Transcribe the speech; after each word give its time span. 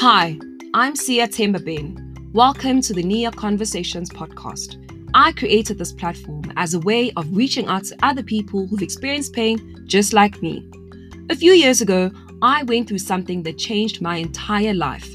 Hi, 0.00 0.38
I'm 0.72 0.96
Sia 0.96 1.28
Tembabin. 1.28 2.32
Welcome 2.32 2.80
to 2.80 2.94
the 2.94 3.02
Nia 3.02 3.30
Conversations 3.30 4.08
podcast. 4.08 4.78
I 5.12 5.32
created 5.32 5.76
this 5.76 5.92
platform 5.92 6.50
as 6.56 6.72
a 6.72 6.80
way 6.80 7.12
of 7.18 7.36
reaching 7.36 7.66
out 7.66 7.84
to 7.84 7.96
other 8.02 8.22
people 8.22 8.66
who've 8.66 8.80
experienced 8.80 9.34
pain 9.34 9.84
just 9.84 10.14
like 10.14 10.40
me. 10.40 10.66
A 11.28 11.36
few 11.36 11.52
years 11.52 11.82
ago, 11.82 12.10
I 12.40 12.62
went 12.62 12.88
through 12.88 13.00
something 13.00 13.42
that 13.42 13.58
changed 13.58 14.00
my 14.00 14.16
entire 14.16 14.72
life. 14.72 15.06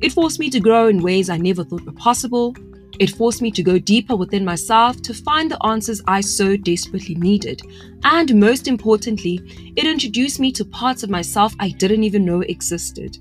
It 0.00 0.10
forced 0.10 0.40
me 0.40 0.50
to 0.50 0.58
grow 0.58 0.88
in 0.88 1.04
ways 1.04 1.30
I 1.30 1.36
never 1.36 1.62
thought 1.62 1.86
were 1.86 1.92
possible. 1.92 2.56
It 2.98 3.10
forced 3.10 3.42
me 3.42 3.52
to 3.52 3.62
go 3.62 3.78
deeper 3.78 4.16
within 4.16 4.44
myself 4.44 5.00
to 5.02 5.14
find 5.14 5.52
the 5.52 5.64
answers 5.64 6.02
I 6.08 6.20
so 6.20 6.56
desperately 6.56 7.14
needed. 7.14 7.62
And 8.02 8.34
most 8.34 8.66
importantly, 8.66 9.40
it 9.76 9.86
introduced 9.86 10.40
me 10.40 10.50
to 10.50 10.64
parts 10.64 11.04
of 11.04 11.10
myself 11.10 11.54
I 11.60 11.68
didn't 11.68 12.02
even 12.02 12.24
know 12.24 12.40
existed. 12.40 13.18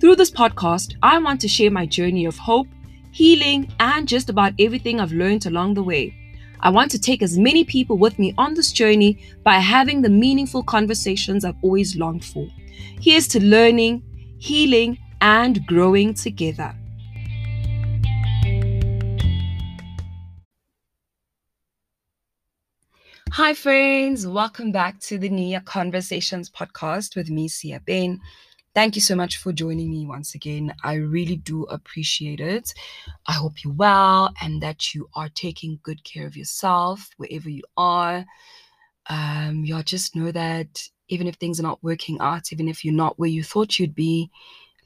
Through 0.00 0.14
this 0.14 0.30
podcast, 0.30 0.94
I 1.02 1.18
want 1.18 1.40
to 1.40 1.48
share 1.48 1.72
my 1.72 1.84
journey 1.84 2.24
of 2.24 2.38
hope, 2.38 2.68
healing, 3.10 3.74
and 3.80 4.06
just 4.06 4.30
about 4.30 4.52
everything 4.56 5.00
I've 5.00 5.10
learned 5.10 5.44
along 5.46 5.74
the 5.74 5.82
way. 5.82 6.14
I 6.60 6.70
want 6.70 6.92
to 6.92 7.00
take 7.00 7.20
as 7.20 7.36
many 7.36 7.64
people 7.64 7.98
with 7.98 8.16
me 8.16 8.32
on 8.38 8.54
this 8.54 8.70
journey 8.70 9.18
by 9.42 9.54
having 9.54 10.00
the 10.00 10.08
meaningful 10.08 10.62
conversations 10.62 11.44
I've 11.44 11.56
always 11.62 11.96
longed 11.96 12.24
for. 12.24 12.46
Here's 13.00 13.26
to 13.28 13.42
learning, 13.42 14.04
healing, 14.38 14.98
and 15.20 15.66
growing 15.66 16.14
together. 16.14 16.76
Hi, 23.32 23.52
friends. 23.52 24.28
Welcome 24.28 24.70
back 24.70 25.00
to 25.00 25.18
the 25.18 25.28
Nia 25.28 25.60
Conversations 25.60 26.48
podcast 26.48 27.16
with 27.16 27.30
me, 27.30 27.48
Sia 27.48 27.80
Bain. 27.84 28.20
Thank 28.78 28.94
you 28.94 29.02
so 29.02 29.16
much 29.16 29.38
for 29.38 29.52
joining 29.52 29.90
me 29.90 30.06
once 30.06 30.36
again. 30.36 30.72
I 30.84 30.94
really 30.94 31.34
do 31.34 31.64
appreciate 31.64 32.38
it. 32.38 32.72
I 33.26 33.32
hope 33.32 33.64
you're 33.64 33.72
well 33.72 34.32
and 34.40 34.62
that 34.62 34.94
you 34.94 35.08
are 35.16 35.28
taking 35.30 35.80
good 35.82 36.04
care 36.04 36.28
of 36.28 36.36
yourself 36.36 37.10
wherever 37.16 37.50
you 37.50 37.64
are. 37.76 38.24
Um, 39.10 39.64
yeah, 39.64 39.82
just 39.82 40.14
know 40.14 40.30
that 40.30 40.80
even 41.08 41.26
if 41.26 41.34
things 41.34 41.58
are 41.58 41.64
not 41.64 41.82
working 41.82 42.20
out, 42.20 42.52
even 42.52 42.68
if 42.68 42.84
you're 42.84 42.94
not 42.94 43.18
where 43.18 43.28
you 43.28 43.42
thought 43.42 43.80
you'd 43.80 43.96
be, 43.96 44.30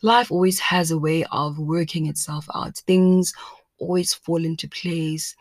life 0.01 0.33
always 0.33 0.59
has 0.59 0.91
a 0.91 0.97
way 0.97 1.25
of 1.31 1.59
working 1.59 2.07
itself 2.07 2.47
out. 2.55 2.79
Things 2.87 3.35
always 3.77 4.15
fall 4.15 4.43
into 4.43 4.69
place. 4.71 5.37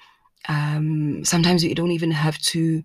Um, 0.50 1.24
sometimes 1.24 1.64
you 1.64 1.74
don't 1.74 1.92
even 1.92 2.12
have 2.12 2.38
to 2.40 2.84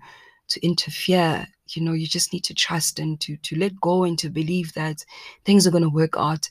to 0.50 0.64
interfere 0.64 1.48
you 1.74 1.82
know 1.82 1.92
you 1.92 2.06
just 2.06 2.32
need 2.32 2.44
to 2.44 2.54
trust 2.54 2.98
and 2.98 3.20
to 3.20 3.36
to 3.38 3.56
let 3.56 3.80
go 3.80 4.04
and 4.04 4.18
to 4.18 4.28
believe 4.30 4.72
that 4.74 5.04
things 5.44 5.66
are 5.66 5.70
going 5.70 5.82
to 5.82 5.88
work 5.88 6.14
out 6.16 6.48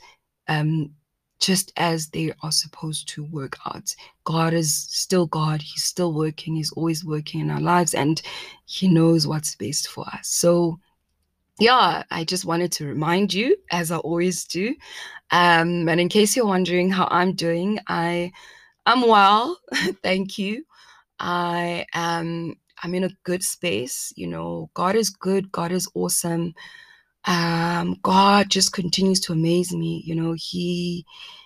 um 0.47 0.91
just 1.39 1.71
as 1.77 2.09
they 2.09 2.31
are 2.43 2.51
supposed 2.51 3.07
to 3.09 3.23
work 3.25 3.57
out. 3.67 3.93
God 4.23 4.53
is 4.53 4.73
still 4.73 5.25
God. 5.27 5.61
He's 5.61 5.83
still 5.83 6.13
working. 6.13 6.55
He's 6.55 6.71
always 6.71 7.03
working 7.03 7.41
in 7.41 7.51
our 7.51 7.59
lives 7.59 7.93
and 7.93 8.21
he 8.65 8.87
knows 8.87 9.27
what's 9.27 9.55
best 9.55 9.89
for 9.89 10.05
us. 10.07 10.29
So 10.29 10.79
yeah, 11.59 12.03
I 12.11 12.23
just 12.25 12.45
wanted 12.45 12.71
to 12.73 12.85
remind 12.85 13.33
you, 13.33 13.55
as 13.71 13.91
I 13.91 13.97
always 13.97 14.45
do. 14.45 14.75
Um, 15.31 15.87
and 15.87 15.99
in 15.99 16.09
case 16.09 16.35
you're 16.35 16.45
wondering 16.45 16.91
how 16.91 17.07
I'm 17.09 17.33
doing, 17.33 17.79
I 17.87 18.31
am 18.85 19.01
well, 19.07 19.57
thank 20.03 20.37
you. 20.37 20.65
I 21.19 21.85
am 21.93 22.55
I'm 22.85 22.93
in 22.93 23.03
a 23.03 23.09
good 23.23 23.43
space. 23.43 24.13
You 24.15 24.27
know, 24.27 24.69
God 24.75 24.95
is 24.95 25.09
good. 25.09 25.51
God 25.51 25.71
is 25.71 25.89
awesome. 25.95 26.53
Um, 27.25 27.97
God 28.03 28.51
just 28.51 28.73
continues 28.73 29.19
to 29.21 29.33
amaze 29.33 29.73
me. 29.73 30.03
You 30.05 30.13
know, 30.13 30.35
He 30.37 31.03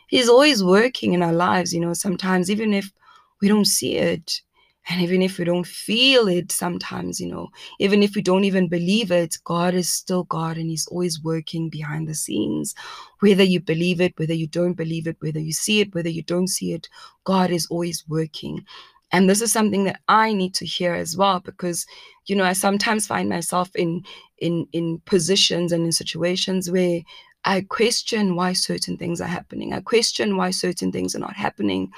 He's 0.10 0.28
always 0.28 0.62
working 0.62 1.14
in 1.14 1.24
our 1.24 1.32
lives. 1.32 1.74
You 1.74 1.80
know, 1.80 1.94
sometimes 1.94 2.52
even 2.52 2.74
if 2.74 2.92
we 3.42 3.48
don't 3.48 3.64
see 3.64 3.96
it, 3.96 4.42
and 4.90 5.02
even 5.02 5.22
if 5.22 5.38
we 5.38 5.46
don't 5.46 5.66
feel 5.68 6.28
it, 6.28 6.52
sometimes, 6.52 7.22
you 7.22 7.28
know, 7.32 7.48
even 7.80 8.04
if 8.04 8.16
we 8.16 8.22
don't 8.22 8.44
even 8.44 8.68
believe 8.68 9.10
it, 9.10 9.38
God 9.46 9.74
is 9.76 9.88
still 9.88 10.26
God 10.26 10.58
and 10.58 10.70
He's 10.70 10.88
always 10.88 11.24
working 11.24 11.70
behind 11.70 12.10
the 12.10 12.16
scenes. 12.16 12.76
Whether 13.22 13.44
you 13.44 13.62
believe 13.62 14.02
it, 14.02 14.14
whether 14.18 14.34
you 14.34 14.48
don't 14.48 14.74
believe 14.74 15.08
it, 15.08 15.16
whether 15.22 15.40
you 15.40 15.54
see 15.54 15.80
it, 15.80 15.96
whether 15.96 16.10
you 16.10 16.24
don't 16.24 16.48
see 16.48 16.74
it, 16.74 16.90
God 17.24 17.50
is 17.50 17.66
always 17.68 18.04
working. 18.10 18.66
And 19.12 19.30
this 19.30 19.42
is 19.42 19.52
something 19.52 19.86
that 19.86 20.02
I 20.08 20.34
need 20.34 20.54
to 20.56 20.66
hear 20.66 20.94
as 20.94 21.18
well 21.18 21.40
because, 21.40 21.86
you 22.28 22.36
know, 22.36 22.44
I 22.44 22.54
sometimes 22.54 23.08
find 23.08 23.30
myself 23.30 23.70
in 23.76 24.04
in 24.38 24.68
in 24.72 25.02
positions 25.06 25.72
and 25.72 25.86
in 25.86 25.92
situations 25.92 26.70
where 26.70 27.02
I 27.46 27.62
question 27.62 28.36
why 28.36 28.54
certain 28.54 28.98
things 28.98 29.22
are 29.22 29.28
happening. 29.28 29.74
I 29.74 29.82
question 29.82 30.38
why 30.38 30.52
certain 30.52 30.92
things 30.92 31.16
are 31.16 31.20
not 31.20 31.36
happening. 31.36 31.92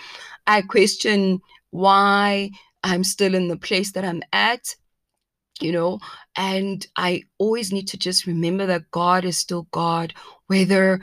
I 0.47 0.61
question 0.61 1.41
why 1.72 2.51
I'm 2.83 3.03
still 3.03 3.35
in 3.35 3.47
the 3.47 3.57
place 3.57 3.91
that 3.93 4.05
I'm 4.05 4.22
at 4.33 4.75
you 5.59 5.72
know 5.72 5.99
and 6.38 6.88
i 6.95 7.22
always 7.38 7.72
need 7.72 7.88
to 7.88 7.97
just 7.97 8.25
remember 8.25 8.66
that 8.66 8.89
god 8.89 9.23
is 9.25 9.38
still 9.38 9.67
god 9.72 10.11
whether 10.47 10.99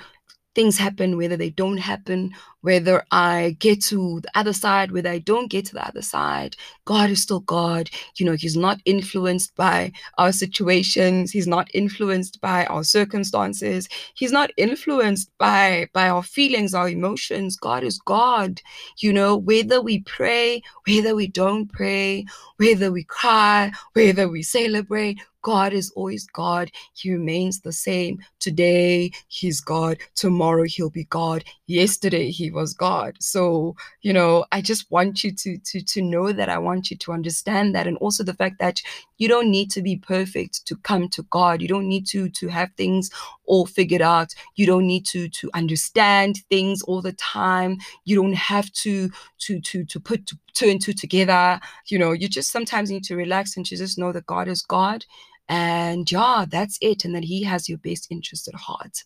things 0.58 0.76
happen, 0.76 1.16
whether 1.16 1.36
they 1.36 1.50
don't 1.50 1.76
happen, 1.78 2.34
whether 2.62 3.04
I 3.10 3.56
get 3.58 3.82
to 3.84 4.20
the 4.20 4.30
other 4.34 4.52
side, 4.52 4.90
whether 4.90 5.10
I 5.10 5.18
don't 5.18 5.50
get 5.50 5.66
to 5.66 5.74
the 5.74 5.86
other 5.86 6.02
side. 6.02 6.56
God 6.84 7.10
is 7.10 7.22
still 7.22 7.40
God. 7.40 7.90
You 8.16 8.26
know, 8.26 8.32
He's 8.32 8.56
not 8.56 8.80
influenced 8.84 9.54
by 9.56 9.92
our 10.16 10.32
situations. 10.32 11.30
He's 11.30 11.46
not 11.46 11.68
influenced 11.74 12.40
by 12.40 12.66
our 12.66 12.84
circumstances. 12.84 13.88
He's 14.14 14.32
not 14.32 14.50
influenced 14.56 15.30
by 15.38 15.88
by 15.92 16.08
our 16.08 16.22
feelings, 16.22 16.74
our 16.74 16.88
emotions. 16.88 17.56
God 17.56 17.84
is 17.84 17.98
God. 17.98 18.60
You 18.98 19.12
know, 19.12 19.36
whether 19.36 19.80
we 19.80 20.00
pray, 20.00 20.62
whether 20.86 21.14
we 21.14 21.28
don't 21.28 21.70
pray, 21.70 22.24
whether 22.56 22.90
we 22.90 23.04
cry, 23.04 23.70
whether 23.92 24.28
we 24.28 24.42
celebrate, 24.42 25.18
God 25.42 25.72
is 25.72 25.90
always 25.96 26.26
God. 26.26 26.70
He 26.94 27.12
remains 27.12 27.60
the 27.60 27.72
same. 27.72 28.18
Today, 28.40 29.12
He's 29.28 29.60
God. 29.60 29.98
Tomorrow, 30.14 30.64
He'll 30.64 30.90
be 30.90 31.04
God. 31.04 31.44
Yesterday, 31.66 32.30
He 32.30 32.47
was 32.52 32.74
God. 32.74 33.16
So, 33.20 33.76
you 34.02 34.12
know, 34.12 34.44
I 34.52 34.60
just 34.60 34.90
want 34.90 35.24
you 35.24 35.32
to, 35.32 35.58
to, 35.58 35.80
to 35.80 36.02
know 36.02 36.32
that. 36.32 36.48
I 36.48 36.58
want 36.58 36.90
you 36.90 36.96
to 36.98 37.12
understand 37.12 37.74
that. 37.74 37.86
And 37.86 37.96
also 37.98 38.24
the 38.24 38.34
fact 38.34 38.58
that 38.58 38.82
you 39.18 39.28
don't 39.28 39.50
need 39.50 39.70
to 39.72 39.82
be 39.82 39.96
perfect 39.96 40.66
to 40.66 40.76
come 40.76 41.08
to 41.10 41.22
God. 41.24 41.60
You 41.62 41.68
don't 41.68 41.88
need 41.88 42.06
to, 42.08 42.28
to 42.28 42.48
have 42.48 42.70
things 42.76 43.10
all 43.46 43.66
figured 43.66 44.02
out. 44.02 44.34
You 44.56 44.66
don't 44.66 44.86
need 44.86 45.06
to, 45.06 45.28
to 45.28 45.50
understand 45.54 46.38
things 46.48 46.82
all 46.82 47.02
the 47.02 47.12
time. 47.12 47.78
You 48.04 48.16
don't 48.16 48.34
have 48.34 48.70
to, 48.72 49.10
to, 49.40 49.60
to, 49.60 49.84
to 49.84 50.00
put 50.00 50.30
two 50.54 50.68
and 50.68 50.80
two 50.80 50.92
together. 50.92 51.60
You 51.86 51.98
know, 51.98 52.12
you 52.12 52.28
just 52.28 52.50
sometimes 52.50 52.90
need 52.90 53.04
to 53.04 53.16
relax 53.16 53.56
and 53.56 53.66
to 53.66 53.76
just 53.76 53.98
know 53.98 54.12
that 54.12 54.26
God 54.26 54.48
is 54.48 54.62
God 54.62 55.04
and 55.48 56.10
yeah, 56.10 56.44
that's 56.48 56.78
it. 56.80 57.04
And 57.04 57.14
that 57.14 57.24
He 57.24 57.42
has 57.44 57.68
your 57.68 57.78
best 57.78 58.08
interest 58.10 58.48
at 58.48 58.54
heart. 58.54 59.04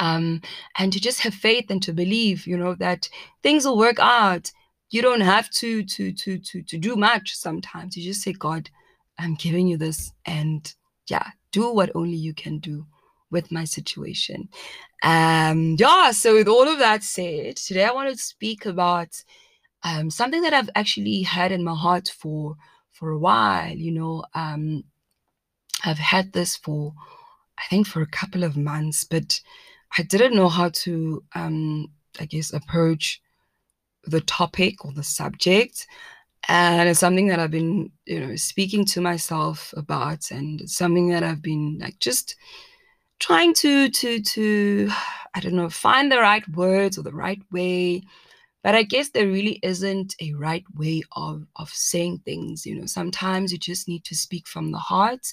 Um, 0.00 0.42
and 0.78 0.92
to 0.92 1.00
just 1.00 1.20
have 1.20 1.34
faith 1.34 1.66
and 1.70 1.82
to 1.82 1.92
believe, 1.92 2.46
you 2.46 2.56
know, 2.56 2.74
that 2.76 3.08
things 3.42 3.64
will 3.64 3.78
work 3.78 3.98
out. 3.98 4.50
You 4.90 5.02
don't 5.02 5.22
have 5.22 5.50
to 5.50 5.82
to 5.84 6.12
to 6.12 6.38
to 6.38 6.62
to 6.62 6.78
do 6.78 6.96
much 6.96 7.34
sometimes. 7.34 7.96
You 7.96 8.04
just 8.04 8.22
say, 8.22 8.32
God, 8.32 8.70
I'm 9.18 9.34
giving 9.34 9.66
you 9.66 9.76
this, 9.76 10.12
and 10.24 10.72
yeah, 11.08 11.30
do 11.52 11.72
what 11.72 11.94
only 11.94 12.16
you 12.16 12.34
can 12.34 12.58
do 12.58 12.86
with 13.30 13.50
my 13.50 13.64
situation. 13.64 14.48
Um, 15.02 15.76
yeah, 15.78 16.12
so 16.12 16.34
with 16.34 16.48
all 16.48 16.68
of 16.68 16.78
that 16.78 17.02
said, 17.02 17.56
today 17.56 17.84
I 17.84 17.92
want 17.92 18.10
to 18.10 18.16
speak 18.16 18.64
about 18.66 19.08
um, 19.82 20.10
something 20.10 20.42
that 20.42 20.54
I've 20.54 20.70
actually 20.74 21.22
had 21.22 21.52
in 21.52 21.62
my 21.62 21.74
heart 21.74 22.08
for 22.08 22.56
for 22.92 23.10
a 23.10 23.18
while. 23.18 23.76
You 23.76 23.92
know, 23.92 24.24
um, 24.34 24.84
I've 25.84 25.98
had 25.98 26.32
this 26.32 26.56
for, 26.56 26.94
I 27.58 27.62
think, 27.68 27.86
for 27.86 28.00
a 28.00 28.06
couple 28.06 28.44
of 28.44 28.56
months, 28.56 29.04
but 29.04 29.40
I 29.96 30.02
didn't 30.02 30.34
know 30.34 30.48
how 30.48 30.70
to, 30.70 31.22
um, 31.34 31.88
I 32.20 32.24
guess, 32.24 32.52
approach 32.52 33.20
the 34.04 34.20
topic 34.20 34.84
or 34.84 34.92
the 34.92 35.02
subject. 35.02 35.86
And 36.48 36.88
it's 36.88 37.00
something 37.00 37.28
that 37.28 37.38
I've 37.38 37.50
been, 37.50 37.90
you 38.04 38.20
know, 38.20 38.36
speaking 38.36 38.84
to 38.86 39.00
myself 39.00 39.72
about, 39.76 40.30
and 40.30 40.68
something 40.68 41.08
that 41.08 41.22
I've 41.22 41.42
been 41.42 41.78
like 41.80 41.98
just 42.00 42.36
trying 43.18 43.54
to, 43.54 43.88
to, 43.88 44.20
to, 44.20 44.90
I 45.34 45.40
don't 45.40 45.54
know, 45.54 45.70
find 45.70 46.12
the 46.12 46.18
right 46.18 46.46
words 46.48 46.98
or 46.98 47.02
the 47.02 47.14
right 47.14 47.40
way. 47.50 48.02
But 48.62 48.74
I 48.74 48.82
guess 48.82 49.10
there 49.10 49.26
really 49.26 49.58
isn't 49.62 50.14
a 50.20 50.32
right 50.32 50.64
way 50.74 51.02
of 51.12 51.46
of 51.56 51.68
saying 51.70 52.22
things. 52.24 52.64
You 52.66 52.80
know, 52.80 52.86
sometimes 52.86 53.52
you 53.52 53.58
just 53.58 53.88
need 53.88 54.04
to 54.04 54.14
speak 54.14 54.46
from 54.46 54.72
the 54.72 54.78
heart 54.78 55.32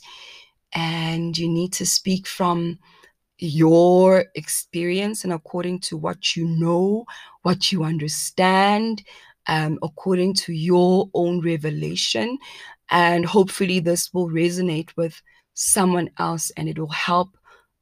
and 0.73 1.37
you 1.37 1.49
need 1.49 1.73
to 1.73 1.85
speak 1.85 2.27
from 2.27 2.79
your 3.41 4.25
experience 4.35 5.25
and 5.25 5.33
according 5.33 5.79
to 5.79 5.97
what 5.97 6.35
you 6.35 6.45
know, 6.47 7.05
what 7.41 7.71
you 7.71 7.83
understand, 7.83 9.03
um, 9.47 9.77
according 9.83 10.35
to 10.35 10.53
your 10.53 11.09
own 11.13 11.41
revelation. 11.41 12.37
And 12.89 13.25
hopefully, 13.25 13.79
this 13.79 14.13
will 14.13 14.29
resonate 14.29 14.95
with 14.95 15.21
someone 15.53 16.09
else 16.17 16.51
and 16.55 16.69
it 16.69 16.79
will 16.79 16.87
help 16.87 17.37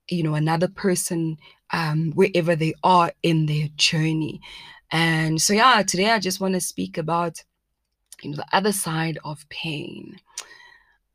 you 0.10 0.24
know, 0.24 0.34
another 0.34 0.68
person 0.68 1.38
um, 1.72 2.12
wherever 2.14 2.56
they 2.56 2.74
are 2.84 3.12
in 3.24 3.46
their 3.46 3.68
journey. 3.76 4.42
And 4.92 5.42
so, 5.42 5.54
yeah, 5.54 5.84
today 5.84 6.10
I 6.10 6.20
just 6.20 6.40
want 6.42 6.56
to 6.56 6.62
speak 6.62 6.98
about 6.98 7.44
you 8.22 8.32
know 8.32 8.38
the 8.38 8.46
other 8.56 8.72
side 8.72 9.20
of 9.24 9.48
pain. 9.50 10.20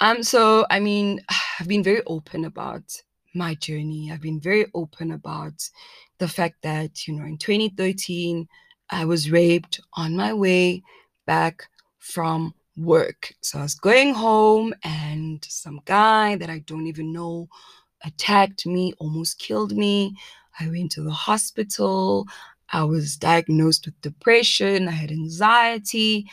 Um, 0.00 0.22
so 0.22 0.66
I 0.70 0.80
mean, 0.80 1.20
I've 1.60 1.68
been 1.68 1.82
very 1.82 2.02
open 2.06 2.44
about 2.44 3.02
my 3.34 3.54
journey. 3.54 4.10
I've 4.12 4.20
been 4.20 4.40
very 4.40 4.66
open 4.74 5.12
about 5.12 5.68
the 6.18 6.28
fact 6.28 6.62
that, 6.62 7.06
you 7.06 7.14
know, 7.14 7.24
in 7.24 7.38
2013, 7.38 8.48
I 8.90 9.04
was 9.04 9.30
raped 9.30 9.80
on 9.94 10.16
my 10.16 10.32
way 10.32 10.82
back 11.26 11.64
from 11.98 12.54
work. 12.76 13.32
So 13.40 13.58
I 13.58 13.62
was 13.62 13.74
going 13.74 14.14
home 14.14 14.74
and 14.84 15.44
some 15.44 15.80
guy 15.84 16.36
that 16.36 16.50
I 16.50 16.60
don't 16.60 16.86
even 16.86 17.12
know 17.12 17.48
attacked 18.04 18.66
me, 18.66 18.92
almost 18.98 19.38
killed 19.38 19.72
me. 19.76 20.14
I 20.60 20.68
went 20.68 20.92
to 20.92 21.02
the 21.02 21.10
hospital. 21.10 22.26
I 22.72 22.84
was 22.84 23.16
diagnosed 23.16 23.86
with 23.86 24.00
depression. 24.00 24.88
I 24.88 24.92
had 24.92 25.10
anxiety. 25.10 26.26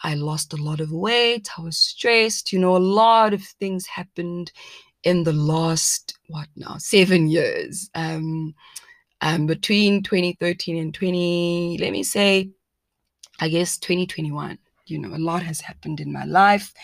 I 0.00 0.14
lost 0.14 0.52
a 0.52 0.62
lot 0.62 0.80
of 0.80 0.92
weight. 0.92 1.48
I 1.58 1.62
was 1.62 1.76
stressed. 1.76 2.52
You 2.52 2.58
know, 2.58 2.76
a 2.76 2.78
lot 2.78 3.32
of 3.32 3.42
things 3.42 3.86
happened 3.86 4.52
in 5.06 5.22
the 5.22 5.32
last, 5.32 6.18
what 6.26 6.48
now, 6.56 6.76
seven 6.78 7.28
years. 7.28 7.88
Um, 7.94 8.54
um, 9.20 9.46
between 9.46 10.02
2013 10.02 10.76
and 10.76 10.92
20, 10.92 11.78
let 11.80 11.92
me 11.92 12.02
say, 12.02 12.50
I 13.40 13.48
guess 13.48 13.78
2021. 13.78 14.58
You 14.86 14.98
know, 14.98 15.14
a 15.14 15.18
lot 15.18 15.44
has 15.44 15.60
happened 15.60 16.00
in 16.00 16.12
my 16.12 16.24
life. 16.24 16.74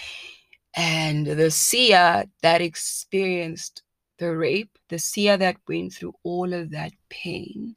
And 0.76 1.26
the 1.26 1.50
Sia 1.50 2.26
that 2.42 2.60
experienced 2.60 3.82
the 4.18 4.36
rape, 4.36 4.78
the 4.88 5.00
Sia 5.00 5.36
that 5.36 5.56
went 5.68 5.92
through 5.92 6.14
all 6.22 6.52
of 6.52 6.70
that 6.70 6.92
pain, 7.10 7.74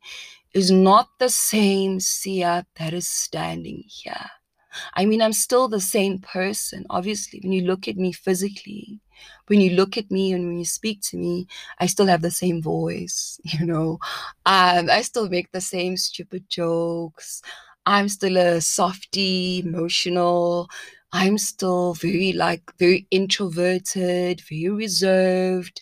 is 0.53 0.69
not 0.69 1.09
the 1.19 1.29
same 1.29 1.99
Sia 1.99 2.67
that 2.75 2.93
is 2.93 3.07
standing 3.07 3.83
here. 3.87 4.29
I 4.93 5.05
mean, 5.05 5.23
I'm 5.23 5.33
still 5.33 5.67
the 5.67 5.81
same 5.81 6.19
person. 6.19 6.85
Obviously, 6.91 7.39
when 7.41 7.51
you 7.51 7.63
look 7.63 7.87
at 7.87 7.97
me 7.97 8.11
physically, 8.11 8.94
when 9.47 9.61
you 9.61 9.71
look 9.71 9.97
at 9.97 10.11
me 10.11 10.33
and 10.33 10.45
when 10.47 10.57
you 10.59 10.65
speak 10.65 11.01
to 11.09 11.17
me, 11.17 11.47
I 11.79 11.85
still 11.87 12.07
have 12.07 12.21
the 12.21 12.31
same 12.31 12.61
voice, 12.61 13.39
you 13.43 13.65
know. 13.65 13.99
Um, 14.45 14.89
I 14.89 15.01
still 15.01 15.29
make 15.29 15.51
the 15.51 15.61
same 15.61 15.97
stupid 15.97 16.49
jokes. 16.49 17.41
I'm 17.85 18.09
still 18.09 18.37
a 18.37 18.61
softy, 18.61 19.59
emotional. 19.65 20.69
I'm 21.11 21.37
still 21.37 21.93
very, 21.93 22.33
like, 22.33 22.63
very 22.77 23.07
introverted, 23.11 24.41
very 24.49 24.69
reserved. 24.69 25.81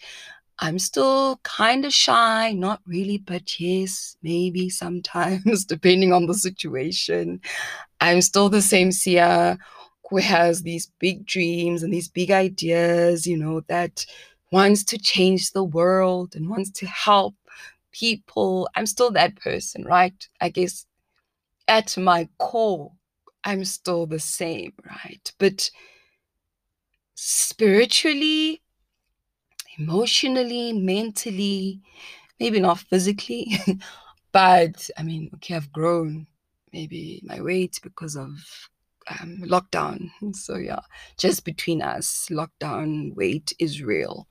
I'm 0.60 0.80
still 0.80 1.40
kind 1.44 1.84
of 1.86 1.94
shy, 1.94 2.54
not 2.54 2.82
really, 2.86 3.18
but 3.18 3.60
yes, 3.60 4.16
maybe 4.24 4.70
sometimes, 4.70 5.66
depending 5.68 6.14
on 6.14 6.28
the 6.28 6.34
situation. 6.36 7.42
I'm 8.02 8.22
still 8.22 8.50
the 8.50 8.62
same 8.62 8.92
Sia 8.92 9.58
who 10.14 10.20
has 10.20 10.62
these 10.62 10.92
big 11.00 11.26
dreams 11.26 11.82
and 11.82 11.92
these 11.92 12.08
big 12.08 12.30
ideas, 12.30 13.26
you 13.26 13.36
know, 13.36 13.62
that 13.62 14.06
wants 14.52 14.84
to 14.84 14.96
change 15.00 15.50
the 15.52 15.64
world 15.64 16.36
and 16.36 16.48
wants 16.48 16.70
to 16.70 16.86
help 16.86 17.34
people. 17.92 18.70
I'm 18.76 18.86
still 18.86 19.10
that 19.14 19.36
person, 19.38 19.84
right? 19.86 20.14
I 20.40 20.50
guess 20.50 20.86
at 21.68 21.98
my 21.98 22.30
core, 22.38 22.92
I'm 23.44 23.66
still 23.66 24.06
the 24.06 24.20
same, 24.20 24.74
right? 24.86 25.34
But 25.40 25.72
spiritually, 27.16 28.62
emotionally, 29.80 30.74
mentally, 30.74 31.82
maybe 32.40 32.60
not 32.60 32.78
physically, 32.78 33.48
but 34.32 34.92
I 34.96 35.02
mean, 35.02 35.32
okay, 35.34 35.56
I've 35.56 35.74
grown 35.74 36.28
maybe 36.72 37.20
my 37.26 37.42
weight 37.42 37.80
because 37.82 38.16
of 38.16 38.30
um, 39.08 39.44
lockdown. 39.46 40.10
So, 40.34 40.56
yeah, 40.56 40.82
just 41.18 41.46
between 41.46 41.82
us, 41.82 42.28
lockdown 42.32 43.16
weight 43.16 43.54
is 43.60 43.82
real. 43.82 44.28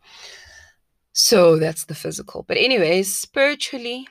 So, 1.13 1.59
that's 1.59 1.85
the 1.85 1.95
physical. 1.95 2.45
But, 2.47 2.57
anyways, 2.57 3.15
spiritually, 3.15 4.07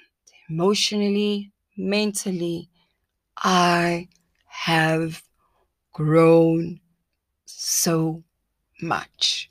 emotionally, 0.49 1.51
mentally, 1.77 2.69
I 3.37 4.07
have 4.47 5.23
grown 5.93 6.79
so 7.45 8.23
much. 8.81 9.49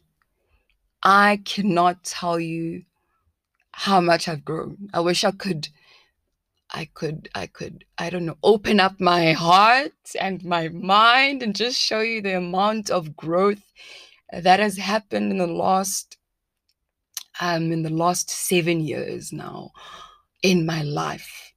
I 1.03 1.41
cannot 1.45 2.05
tell 2.05 2.39
you 2.39 2.85
how 3.73 4.01
much 4.01 4.29
I've 4.29 4.45
grown. 4.45 4.91
I 4.93 5.01
wish 5.01 5.25
I 5.25 5.31
could 5.31 5.69
I 6.73 6.89
could 6.95 7.29
I 7.35 7.47
could 7.47 7.85
I 7.99 8.11
don't 8.11 8.27
know 8.27 8.39
open 8.43 8.81
up 8.81 9.01
my 9.01 9.33
heart 9.33 9.93
and 10.19 10.45
my 10.45 10.69
mind 10.69 11.43
and 11.43 11.55
just 11.55 11.79
show 11.79 12.01
you 12.01 12.23
the 12.23 12.37
amount 12.37 12.91
of 12.91 13.17
growth 13.17 13.63
that 14.33 14.61
has 14.61 14.77
happened 14.77 15.33
in 15.33 15.39
the 15.39 15.47
last 15.47 16.17
um 17.41 17.73
in 17.73 17.83
the 17.83 17.91
last 17.91 18.31
7 18.31 18.81
years 18.81 19.33
now 19.33 19.71
in 20.43 20.65
my 20.67 20.83
life. 20.83 21.53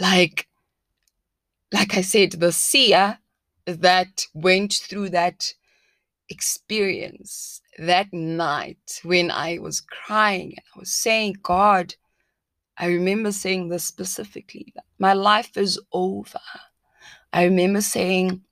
Like 0.00 0.48
like 1.72 1.96
I 1.96 2.02
said 2.02 2.32
the 2.32 2.52
Sia 2.52 3.20
that 3.66 4.26
went 4.34 4.74
through 4.74 5.10
that 5.10 5.54
experience 6.28 7.60
that 7.78 8.12
night 8.12 9.00
when 9.02 9.30
I 9.30 9.58
was 9.58 9.80
crying 9.80 10.52
and 10.56 10.64
I 10.74 10.78
was 10.78 10.92
saying 10.92 11.36
God 11.42 11.94
I 12.78 12.86
remember 12.86 13.32
saying 13.32 13.68
this 13.68 13.84
specifically 13.84 14.72
my 14.98 15.12
life 15.12 15.56
is 15.56 15.80
over. 15.92 16.40
I 17.32 17.44
remember 17.44 17.80
saying, 17.80 18.42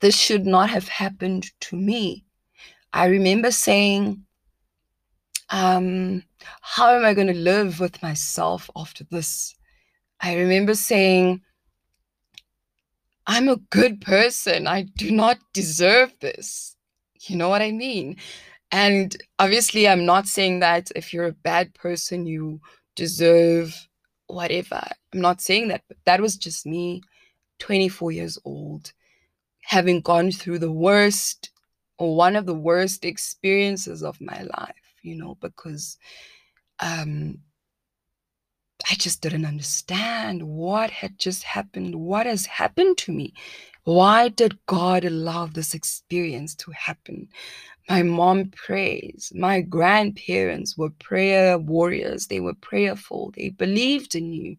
This 0.00 0.16
should 0.16 0.46
not 0.46 0.70
have 0.70 0.88
happened 0.88 1.46
to 1.60 1.76
me. 1.76 2.24
I 2.92 3.06
remember 3.06 3.50
saying, 3.50 4.24
um, 5.50 6.24
How 6.62 6.90
am 6.90 7.04
I 7.04 7.14
going 7.14 7.28
to 7.28 7.34
live 7.34 7.80
with 7.80 8.02
myself 8.02 8.70
after 8.74 9.04
this? 9.04 9.54
I 10.20 10.36
remember 10.36 10.74
saying, 10.74 11.42
I'm 13.26 13.48
a 13.48 13.56
good 13.56 14.00
person. 14.00 14.66
I 14.66 14.82
do 14.82 15.10
not 15.10 15.38
deserve 15.52 16.12
this. 16.20 16.76
You 17.20 17.36
know 17.36 17.48
what 17.48 17.62
I 17.62 17.70
mean? 17.70 18.16
And 18.72 19.16
obviously, 19.38 19.86
I'm 19.86 20.04
not 20.04 20.26
saying 20.26 20.60
that 20.60 20.90
if 20.96 21.12
you're 21.12 21.26
a 21.26 21.32
bad 21.32 21.74
person, 21.74 22.26
you 22.26 22.60
deserve 23.00 23.88
whatever. 24.26 24.82
I'm 25.14 25.22
not 25.22 25.40
saying 25.40 25.68
that, 25.68 25.82
but 25.88 25.96
that 26.04 26.20
was 26.20 26.36
just 26.36 26.66
me, 26.66 27.00
24 27.58 28.12
years 28.12 28.38
old, 28.44 28.92
having 29.62 30.02
gone 30.02 30.30
through 30.30 30.58
the 30.58 30.70
worst 30.70 31.48
or 31.98 32.14
one 32.14 32.36
of 32.36 32.44
the 32.44 32.54
worst 32.54 33.06
experiences 33.06 34.02
of 34.02 34.20
my 34.20 34.42
life, 34.42 34.94
you 35.02 35.16
know, 35.16 35.38
because 35.40 35.96
um, 36.80 37.38
I 38.88 38.94
just 38.94 39.20
didn't 39.20 39.44
understand 39.44 40.42
what 40.42 40.90
had 40.90 41.18
just 41.18 41.42
happened. 41.42 41.94
What 41.94 42.26
has 42.26 42.46
happened 42.46 42.98
to 42.98 43.12
me? 43.12 43.34
Why 43.84 44.28
did 44.28 44.58
God 44.66 45.04
allow 45.04 45.46
this 45.46 45.74
experience 45.74 46.54
to 46.56 46.70
happen? 46.72 47.28
My 47.88 48.02
mom 48.02 48.50
prays. 48.54 49.32
My 49.34 49.62
grandparents 49.62 50.78
were 50.78 50.90
prayer 50.90 51.58
warriors. 51.58 52.26
They 52.28 52.40
were 52.40 52.54
prayerful. 52.54 53.32
They 53.36 53.48
believed 53.50 54.14
in 54.14 54.32
you 54.32 54.56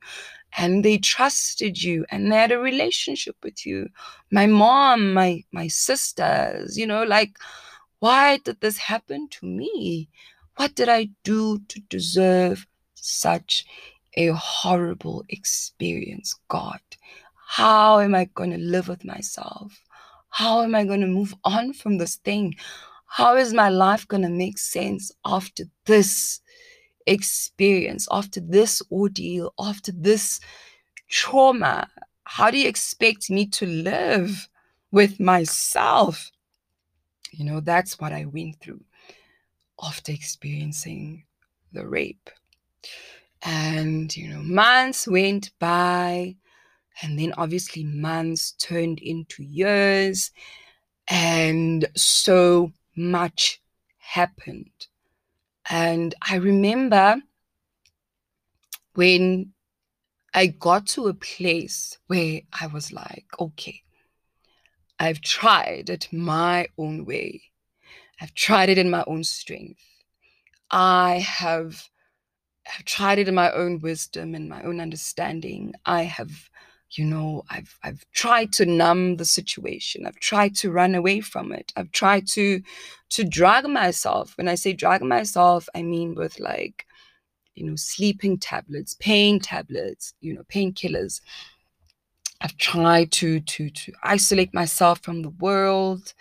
and 0.57 0.83
they 0.83 0.97
trusted 0.97 1.81
you 1.81 2.05
and 2.11 2.31
they 2.31 2.35
had 2.35 2.51
a 2.51 2.59
relationship 2.59 3.37
with 3.43 3.65
you. 3.65 3.87
My 4.31 4.47
mom, 4.47 5.13
my 5.13 5.43
my 5.51 5.67
sisters, 5.67 6.77
you 6.77 6.85
know, 6.85 7.03
like 7.03 7.37
why 7.99 8.37
did 8.37 8.59
this 8.61 8.77
happen 8.77 9.29
to 9.29 9.45
me? 9.45 10.09
What 10.57 10.75
did 10.75 10.89
I 10.89 11.09
do 11.23 11.59
to 11.69 11.79
deserve 11.81 12.67
such 12.95 13.65
a 14.15 14.27
horrible 14.29 15.23
experience, 15.29 16.35
God? 16.47 16.79
How 17.47 17.99
am 17.99 18.15
I 18.15 18.25
going 18.33 18.51
to 18.51 18.57
live 18.57 18.87
with 18.87 19.03
myself? 19.05 19.77
How 20.29 20.61
am 20.61 20.75
I 20.75 20.85
going 20.85 21.01
to 21.01 21.07
move 21.07 21.35
on 21.43 21.73
from 21.73 21.97
this 21.97 22.15
thing? 22.17 22.55
How 23.05 23.35
is 23.35 23.53
my 23.53 23.69
life 23.69 24.07
going 24.07 24.23
to 24.23 24.29
make 24.29 24.57
sense 24.57 25.11
after 25.25 25.65
this 25.85 26.39
experience, 27.05 28.07
after 28.09 28.39
this 28.39 28.81
ordeal, 28.91 29.53
after 29.59 29.91
this 29.91 30.39
trauma? 31.09 31.89
How 32.23 32.51
do 32.51 32.57
you 32.57 32.69
expect 32.69 33.29
me 33.29 33.47
to 33.47 33.65
live 33.65 34.47
with 34.91 35.19
myself? 35.19 36.31
You 37.31 37.45
know, 37.45 37.59
that's 37.59 37.99
what 37.99 38.13
I 38.13 38.25
went 38.25 38.61
through 38.61 38.81
after 39.83 40.11
experiencing 40.11 41.25
the 41.73 41.85
rape. 41.87 42.29
And, 43.43 44.15
you 44.15 44.29
know, 44.29 44.43
months 44.43 45.07
went 45.07 45.51
by, 45.59 46.35
and 47.01 47.17
then 47.17 47.33
obviously 47.37 47.83
months 47.83 48.51
turned 48.53 48.99
into 48.99 49.43
years. 49.43 50.31
And 51.07 51.87
so 51.95 52.71
much 52.95 53.61
happened. 53.97 54.87
And 55.69 56.13
I 56.27 56.35
remember 56.35 57.17
when 58.93 59.53
I 60.33 60.47
got 60.47 60.87
to 60.87 61.07
a 61.07 61.13
place 61.13 61.97
where 62.07 62.41
I 62.59 62.67
was 62.67 62.91
like, 62.91 63.25
okay, 63.39 63.81
I've 64.99 65.21
tried 65.21 65.89
it 65.89 66.07
my 66.11 66.67
own 66.77 67.05
way. 67.05 67.41
I've 68.19 68.33
tried 68.35 68.69
it 68.69 68.77
in 68.77 68.89
my 68.89 69.03
own 69.07 69.23
strength. 69.23 69.81
I 70.69 71.19
have 71.19 71.89
I've 72.67 72.85
tried 72.85 73.19
it 73.19 73.27
in 73.27 73.35
my 73.35 73.51
own 73.51 73.79
wisdom 73.79 74.35
and 74.35 74.47
my 74.49 74.61
own 74.63 74.79
understanding. 74.79 75.73
I 75.85 76.03
have, 76.03 76.49
you 76.91 77.05
know, 77.05 77.43
I've 77.49 77.77
I've 77.83 78.05
tried 78.13 78.53
to 78.53 78.65
numb 78.65 79.17
the 79.17 79.25
situation. 79.25 80.05
I've 80.05 80.19
tried 80.19 80.55
to 80.57 80.71
run 80.71 80.95
away 80.95 81.21
from 81.21 81.51
it. 81.51 81.71
I've 81.75 81.91
tried 81.91 82.27
to 82.29 82.61
to 83.09 83.23
drag 83.23 83.65
myself. 83.67 84.37
When 84.37 84.47
I 84.47 84.55
say 84.55 84.73
drag 84.73 85.01
myself, 85.01 85.67
I 85.75 85.81
mean 85.81 86.15
with 86.15 86.39
like, 86.39 86.85
you 87.55 87.65
know, 87.65 87.75
sleeping 87.75 88.37
tablets, 88.39 88.95
pain 88.99 89.39
tablets, 89.39 90.13
you 90.21 90.33
know, 90.33 90.43
painkillers. 90.43 91.21
I've 92.41 92.57
tried 92.57 93.11
to 93.13 93.39
to 93.39 93.69
to 93.69 93.93
isolate 94.03 94.53
myself 94.53 94.99
from 95.01 95.21
the 95.21 95.29
world 95.29 96.13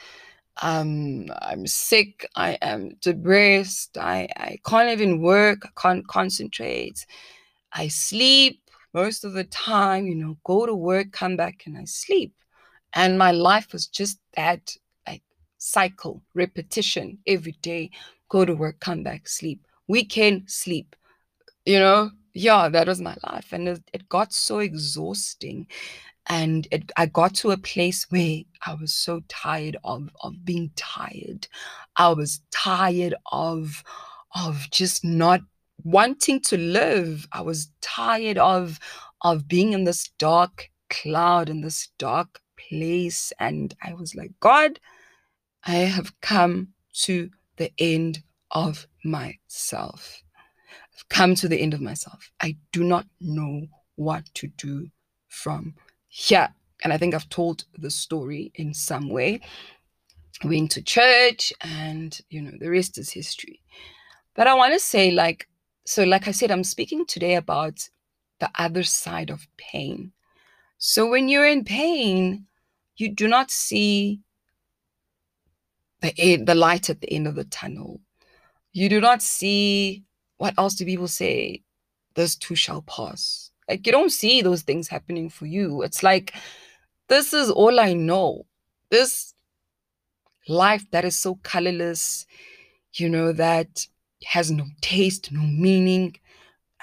um, 0.63 1.27
I'm 1.41 1.67
sick, 1.67 2.27
I 2.37 2.59
am 2.63 2.91
depressed, 3.01 3.97
I, 3.99 4.29
I 4.37 4.59
can't 4.67 4.91
even 4.91 5.21
work, 5.21 5.61
I 5.65 5.71
can't 5.81 6.07
concentrate, 6.07 7.07
I 7.73 7.89
sleep 7.89 8.61
most 8.93 9.25
of 9.25 9.33
the 9.33 9.45
time, 9.45 10.07
you 10.07 10.15
know, 10.15 10.37
go 10.45 10.67
to 10.67 10.75
work, 10.75 11.13
come 11.13 11.37
back, 11.37 11.63
and 11.67 11.79
I 11.79 11.85
sleep. 11.85 12.35
And 12.95 13.19
my 13.19 13.31
life 13.33 13.73
was 13.73 13.87
just 13.87 14.19
that 14.37 14.77
like 15.07 15.23
cycle, 15.59 16.23
repetition 16.35 17.19
every 17.27 17.57
day 17.63 17.91
go 18.29 18.45
to 18.45 18.55
work, 18.55 18.81
come 18.81 19.03
back, 19.03 19.29
sleep, 19.29 19.67
weekend, 19.89 20.51
sleep, 20.51 20.97
you 21.65 21.79
know. 21.79 22.11
Yeah, 22.33 22.69
that 22.69 22.87
was 22.87 23.01
my 23.01 23.17
life. 23.25 23.49
And 23.53 23.69
it, 23.69 23.83
it 23.93 24.09
got 24.09 24.33
so 24.33 24.61
exhausting 24.61 25.67
and 26.29 26.69
it, 26.71 26.93
I 26.97 27.07
got 27.07 27.35
to 27.37 27.51
a 27.51 27.57
place 27.57 28.07
where 28.11 28.43
I 28.65 28.75
was 28.75 28.93
so 28.93 29.23
tired 29.29 29.77
of 29.85 30.11
of 30.23 30.45
being 30.45 30.71
tired. 30.77 31.49
I 31.97 32.11
was 32.11 32.41
tired 32.51 33.15
of 33.33 33.83
of 34.35 34.69
just 34.71 35.05
not 35.05 35.41
wanting 35.83 36.41
to 36.43 36.57
live. 36.57 37.27
I 37.33 37.41
was 37.41 37.71
tired 37.81 38.39
of 38.39 38.79
of 39.23 39.49
being 39.49 39.73
in 39.73 39.85
this 39.85 40.09
dark 40.19 40.71
cloud 40.91 41.49
in 41.49 41.63
this 41.63 41.89
dark 41.99 42.41
place 42.69 43.33
and 43.39 43.75
I 43.83 43.95
was 43.95 44.15
like, 44.15 44.33
God, 44.41 44.79
I 45.65 45.77
have 45.77 46.21
come 46.21 46.69
to 47.05 47.31
the 47.57 47.73
end 47.79 48.23
of 48.51 48.87
myself. 49.05 50.23
I've 50.95 51.09
come 51.09 51.35
to 51.37 51.49
the 51.49 51.61
end 51.61 51.73
of 51.73 51.81
myself. 51.81 52.31
I 52.41 52.57
do 52.73 52.85
not 52.85 53.07
know 53.21 53.67
what 53.97 54.27
to 54.35 54.49
do 54.49 54.89
from 55.29 55.75
yeah, 56.11 56.49
and 56.83 56.93
I 56.93 56.99
think 56.99 57.15
I've 57.15 57.29
told 57.29 57.65
the 57.79 57.91
story 57.91 58.53
in 58.55 58.75
some 58.75 59.09
way. 59.09 59.41
Went 60.45 60.71
to 60.73 60.83
church, 60.83 61.53
and 61.61 62.19
you 62.31 62.43
know, 62.43 62.53
the 62.59 62.71
rest 62.71 62.99
is 62.99 63.11
history. 63.11 63.61
But 64.35 64.47
I 64.47 64.55
want 64.55 64.73
to 64.73 64.81
say, 64.81 65.11
like, 65.11 65.49
so, 65.85 66.05
like 66.05 66.29
I 66.29 66.31
said, 66.31 66.51
I'm 66.51 66.65
speaking 66.65 67.05
today 67.05 67.35
about 67.35 67.89
the 68.39 68.51
other 68.59 68.83
side 68.83 69.31
of 69.31 69.47
pain. 69.59 70.13
So, 70.79 71.09
when 71.09 71.29
you're 71.29 71.47
in 71.47 71.65
pain, 71.65 72.47
you 72.97 73.11
do 73.15 73.29
not 73.29 73.51
see 73.51 74.21
the, 76.01 76.43
the 76.45 76.55
light 76.55 76.89
at 76.89 77.01
the 77.01 77.13
end 77.13 77.27
of 77.27 77.35
the 77.35 77.45
tunnel. 77.45 78.01
You 78.73 78.89
do 78.89 79.01
not 79.01 79.21
see 79.21 80.05
what 80.39 80.55
else 80.57 80.75
do 80.75 80.87
people 80.87 81.09
say? 81.09 81.63
This 82.15 82.35
too 82.35 82.55
shall 82.55 82.83
pass 82.83 83.50
like 83.71 83.87
you 83.87 83.93
don't 83.93 84.11
see 84.11 84.43
those 84.43 84.63
things 84.63 84.89
happening 84.89 85.31
for 85.31 85.47
you. 85.47 85.83
It's 85.83 86.03
like 86.03 86.35
this 87.09 87.33
is 87.33 87.51
all 87.51 87.79
I 87.79 87.93
know. 87.93 88.47
This 88.91 89.35
life 90.49 90.85
that 90.91 91.05
is 91.05 91.17
so 91.17 91.37
colorless, 91.45 92.27
you 92.95 93.09
know, 93.09 93.33
that 93.33 93.87
has 94.25 94.51
no 94.51 94.65
taste, 94.81 95.31
no 95.31 95.43
meaning. 95.43 96.17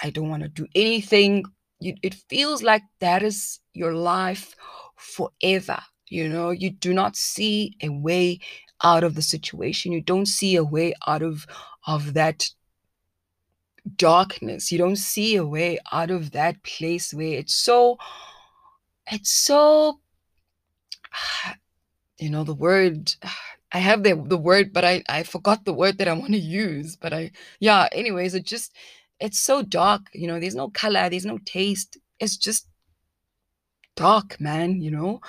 I 0.01 0.09
don't 0.09 0.29
want 0.29 0.43
to 0.43 0.49
do 0.49 0.65
anything. 0.73 1.43
It 1.81 2.15
feels 2.29 2.63
like 2.63 2.83
that 3.01 3.21
is 3.21 3.59
your 3.73 3.93
life 3.93 4.55
forever. 4.95 5.79
You 6.07 6.29
know, 6.29 6.51
you 6.51 6.69
do 6.69 6.93
not 6.93 7.17
see 7.17 7.75
a 7.83 7.89
way 7.89 8.39
out 8.81 9.03
of 9.03 9.15
the 9.15 9.21
situation. 9.21 9.91
You 9.91 10.01
don't 10.01 10.25
see 10.25 10.55
a 10.55 10.63
way 10.63 10.93
out 11.05 11.21
of 11.21 11.45
of 11.85 12.13
that 12.13 12.49
darkness. 13.95 14.71
You 14.71 14.77
don't 14.77 14.97
see 14.97 15.35
a 15.35 15.45
way 15.45 15.79
out 15.91 16.11
of 16.11 16.31
that 16.31 16.63
place 16.63 17.13
where 17.13 17.39
it's 17.39 17.55
so, 17.55 17.97
it's 19.11 19.29
so, 19.31 19.99
you 22.19 22.29
know, 22.29 22.43
the 22.43 22.53
word. 22.53 23.15
I 23.73 23.79
have 23.79 24.03
the 24.03 24.15
the 24.15 24.37
word, 24.37 24.71
but 24.71 24.85
I 24.85 25.03
I 25.09 25.23
forgot 25.23 25.65
the 25.65 25.73
word 25.73 25.97
that 25.97 26.07
I 26.07 26.13
want 26.13 26.31
to 26.31 26.37
use. 26.37 26.95
But 26.95 27.13
I 27.13 27.31
yeah. 27.59 27.89
Anyways, 27.91 28.33
it 28.33 28.45
just 28.45 28.73
it's 29.19 29.39
so 29.41 29.61
dark. 29.61 30.03
You 30.13 30.27
know, 30.27 30.39
there's 30.39 30.55
no 30.55 30.69
color, 30.69 31.09
there's 31.09 31.25
no 31.25 31.37
taste. 31.39 31.97
It's 32.17 32.37
just 32.37 32.65
dark, 33.97 34.39
man. 34.39 34.81
You 34.81 34.91
know 34.91 35.21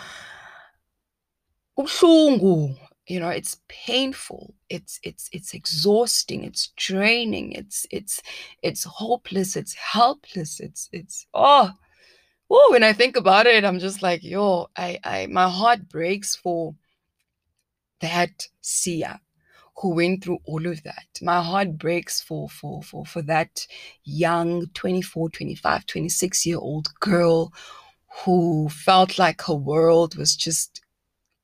you 3.08 3.18
know 3.18 3.30
it's 3.30 3.60
painful 3.68 4.54
it's 4.68 5.00
it's 5.02 5.28
it's 5.32 5.54
exhausting 5.54 6.44
it's 6.44 6.72
draining 6.76 7.52
it's 7.52 7.86
it's 7.90 8.22
it's 8.62 8.84
hopeless 8.84 9.56
it's 9.56 9.74
helpless 9.74 10.60
it's 10.60 10.88
it's 10.92 11.26
oh 11.34 11.70
oh 12.50 12.68
when 12.70 12.84
i 12.84 12.92
think 12.92 13.16
about 13.16 13.46
it 13.46 13.64
i'm 13.64 13.78
just 13.78 14.02
like 14.02 14.22
yo 14.22 14.68
i 14.76 14.98
i 15.04 15.26
my 15.26 15.48
heart 15.48 15.88
breaks 15.88 16.36
for 16.36 16.74
that 18.00 18.46
Sia 18.60 19.20
who 19.80 19.94
went 19.94 20.24
through 20.24 20.38
all 20.44 20.66
of 20.66 20.82
that. 20.82 21.06
My 21.22 21.40
heart 21.40 21.78
breaks 21.78 22.20
for 22.20 22.48
for 22.48 22.82
for 22.82 23.06
for 23.06 23.22
that 23.22 23.66
young 24.04 24.66
24 24.74 25.30
25 25.30 25.86
26 25.86 26.46
year 26.46 26.58
old 26.58 26.88
girl 27.00 27.52
who 28.24 28.68
felt 28.68 29.18
like 29.18 29.42
her 29.42 29.54
world 29.54 30.16
was 30.16 30.34
just 30.34 30.80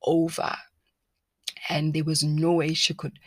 over 0.03 0.57
and 1.69 1.95
there 1.95 2.05
was 2.05 2.23
no 2.23 2.53
way 2.53 2.75
she 2.75 2.95
could 2.95 3.19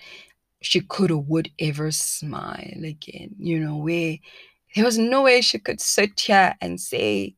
she 0.62 0.82
could 0.82 1.12
or 1.12 1.22
would 1.22 1.52
ever 1.60 1.92
smile 1.92 2.84
again 2.84 3.36
you 3.38 3.60
know 3.60 3.78
where 3.78 4.18
there 4.76 4.86
was 4.86 4.98
no 4.98 5.24
way 5.24 5.42
she 5.42 5.60
could 5.60 5.82
sit 5.82 6.20
here 6.20 6.56
and 6.62 6.80
say 6.80 7.36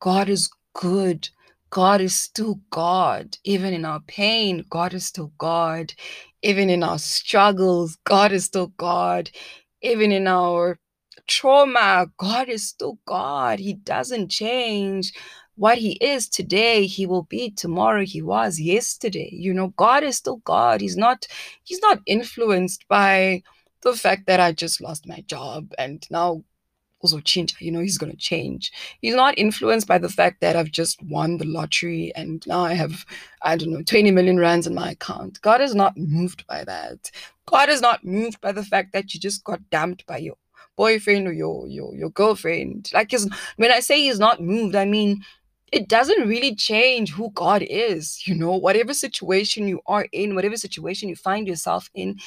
god 0.00 0.28
is 0.28 0.48
good. 0.76 1.28
God 1.70 2.00
is 2.00 2.14
still 2.14 2.60
god 2.70 3.36
even 3.44 3.72
in 3.74 3.84
our 3.84 4.00
pain. 4.00 4.64
God 4.70 4.94
is 4.94 5.06
still 5.06 5.32
god 5.38 5.92
even 6.42 6.70
in 6.70 6.82
our 6.82 6.98
struggles. 6.98 7.98
God 8.04 8.32
is 8.32 8.44
still 8.44 8.68
god 8.76 9.30
even 9.82 10.12
in 10.12 10.26
our 10.26 10.78
trauma. 11.26 12.06
God 12.18 12.48
is 12.48 12.68
still 12.68 12.98
god. 13.06 13.58
He 13.58 13.74
doesn't 13.74 14.28
change 14.30 15.12
what 15.56 15.78
he 15.78 15.92
is 15.94 16.28
today 16.28 16.86
he 16.86 17.06
will 17.06 17.22
be 17.22 17.50
tomorrow. 17.50 18.04
He 18.04 18.22
was 18.22 18.60
yesterday. 18.60 19.30
You 19.32 19.52
know 19.54 19.68
god 19.68 20.02
is 20.04 20.16
still 20.16 20.36
god. 20.38 20.80
He's 20.80 20.96
not 20.96 21.26
he's 21.64 21.80
not 21.80 22.00
influenced 22.06 22.86
by 22.88 23.42
the 23.82 23.94
fact 23.94 24.26
that 24.26 24.40
i 24.40 24.52
just 24.52 24.80
lost 24.80 25.06
my 25.06 25.22
job 25.28 25.72
and 25.78 26.06
now 26.10 26.42
also 27.00 27.20
change 27.20 27.54
you 27.60 27.70
know 27.70 27.80
he's 27.80 27.98
going 27.98 28.10
to 28.12 28.18
change. 28.18 28.72
He's 29.00 29.14
not 29.14 29.38
influenced 29.38 29.86
by 29.86 29.98
the 29.98 30.08
fact 30.08 30.40
that 30.40 30.56
i've 30.56 30.70
just 30.72 31.02
won 31.02 31.38
the 31.38 31.44
lottery 31.46 32.12
and 32.14 32.44
now 32.46 32.60
i 32.60 32.74
have 32.74 33.04
i 33.42 33.56
don't 33.56 33.70
know 33.70 33.82
20 33.82 34.10
million 34.10 34.38
rands 34.38 34.66
in 34.66 34.74
my 34.74 34.90
account. 34.92 35.40
God 35.42 35.60
is 35.60 35.74
not 35.74 35.96
moved 35.96 36.46
by 36.46 36.64
that. 36.64 37.10
God 37.46 37.68
is 37.68 37.80
not 37.80 38.04
moved 38.04 38.40
by 38.40 38.52
the 38.52 38.64
fact 38.64 38.92
that 38.92 39.14
you 39.14 39.20
just 39.20 39.44
got 39.44 39.70
dumped 39.70 40.06
by 40.06 40.18
your 40.18 40.36
boyfriend 40.76 41.26
or 41.28 41.32
your 41.32 41.66
your 41.68 41.94
your 41.94 42.10
girlfriend. 42.10 42.90
Like 42.92 43.12
when 43.56 43.70
i 43.70 43.80
say 43.80 44.00
he's 44.00 44.18
not 44.18 44.42
moved 44.42 44.74
i 44.74 44.84
mean 44.84 45.22
it 45.72 45.88
doesn't 45.88 46.28
really 46.28 46.54
change 46.54 47.12
who 47.12 47.30
God 47.32 47.62
is. 47.68 48.26
You 48.26 48.34
know, 48.34 48.52
whatever 48.52 48.94
situation 48.94 49.68
you 49.68 49.80
are 49.86 50.06
in, 50.12 50.34
whatever 50.34 50.56
situation 50.56 51.08
you 51.08 51.16
find 51.16 51.46
yourself 51.46 51.90
in, 51.94 52.18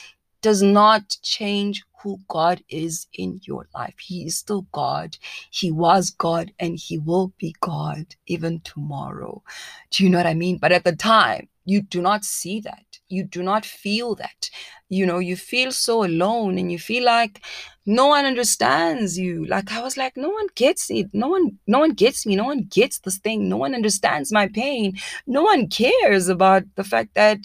does 0.41 0.61
not 0.61 1.17
change 1.21 1.83
who 2.01 2.19
God 2.27 2.63
is 2.69 3.07
in 3.13 3.41
your 3.43 3.67
life. 3.75 3.95
He 3.99 4.25
is 4.25 4.37
still 4.37 4.65
God. 4.71 5.17
He 5.51 5.71
was 5.71 6.11
God 6.11 6.51
and 6.59 6.77
He 6.77 6.97
will 6.97 7.33
be 7.37 7.55
God 7.59 8.15
even 8.27 8.61
tomorrow. 8.61 9.43
Do 9.91 10.03
you 10.03 10.09
know 10.09 10.17
what 10.17 10.27
I 10.27 10.33
mean? 10.33 10.57
But 10.57 10.71
at 10.71 10.85
the 10.85 10.95
time, 10.95 11.49
you 11.65 11.81
do 11.81 12.01
not 12.01 12.23
see 12.23 12.61
that 12.61 12.88
you 13.09 13.23
do 13.23 13.43
not 13.43 13.65
feel 13.65 14.15
that 14.15 14.49
you 14.89 15.05
know 15.05 15.19
you 15.19 15.35
feel 15.35 15.71
so 15.71 16.03
alone 16.03 16.57
and 16.57 16.71
you 16.71 16.79
feel 16.79 17.03
like 17.03 17.41
no 17.85 18.07
one 18.07 18.25
understands 18.25 19.17
you 19.17 19.45
like 19.45 19.71
i 19.71 19.81
was 19.81 19.97
like 19.97 20.15
no 20.15 20.29
one 20.29 20.47
gets 20.55 20.89
it 20.89 21.07
no 21.13 21.27
one 21.27 21.57
no 21.67 21.79
one 21.79 21.91
gets 21.91 22.25
me 22.25 22.35
no 22.35 22.45
one 22.45 22.63
gets 22.69 22.99
this 22.99 23.17
thing 23.17 23.49
no 23.49 23.57
one 23.57 23.75
understands 23.75 24.31
my 24.31 24.47
pain 24.47 24.95
no 25.27 25.43
one 25.43 25.67
cares 25.67 26.27
about 26.27 26.63
the 26.75 26.83
fact 26.83 27.13
that 27.15 27.39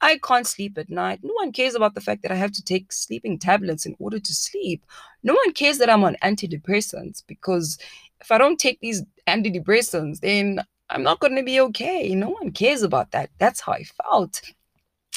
I 0.00 0.18
can't 0.18 0.46
sleep 0.46 0.76
at 0.76 0.90
night. 0.90 1.20
No 1.22 1.32
one 1.32 1.50
cares 1.50 1.74
about 1.74 1.94
the 1.94 2.00
fact 2.02 2.22
that 2.22 2.30
I 2.30 2.34
have 2.34 2.52
to 2.52 2.62
take 2.62 2.92
sleeping 2.92 3.38
tablets 3.38 3.86
in 3.86 3.96
order 3.98 4.18
to 4.18 4.34
sleep. 4.34 4.84
No 5.22 5.32
one 5.32 5.54
cares 5.54 5.78
that 5.78 5.88
I'm 5.88 6.04
on 6.04 6.16
antidepressants 6.22 7.22
because 7.26 7.78
if 8.20 8.30
I 8.30 8.36
don't 8.36 8.60
take 8.60 8.80
these 8.80 9.02
antidepressants, 9.26 10.20
then 10.20 10.60
I'm 10.90 11.02
not 11.02 11.20
going 11.20 11.36
to 11.36 11.42
be 11.42 11.58
okay. 11.60 12.14
No 12.14 12.28
one 12.28 12.50
cares 12.50 12.82
about 12.82 13.12
that. 13.12 13.30
That's 13.38 13.60
how 13.60 13.72
I 13.72 13.84
felt. 13.84 14.42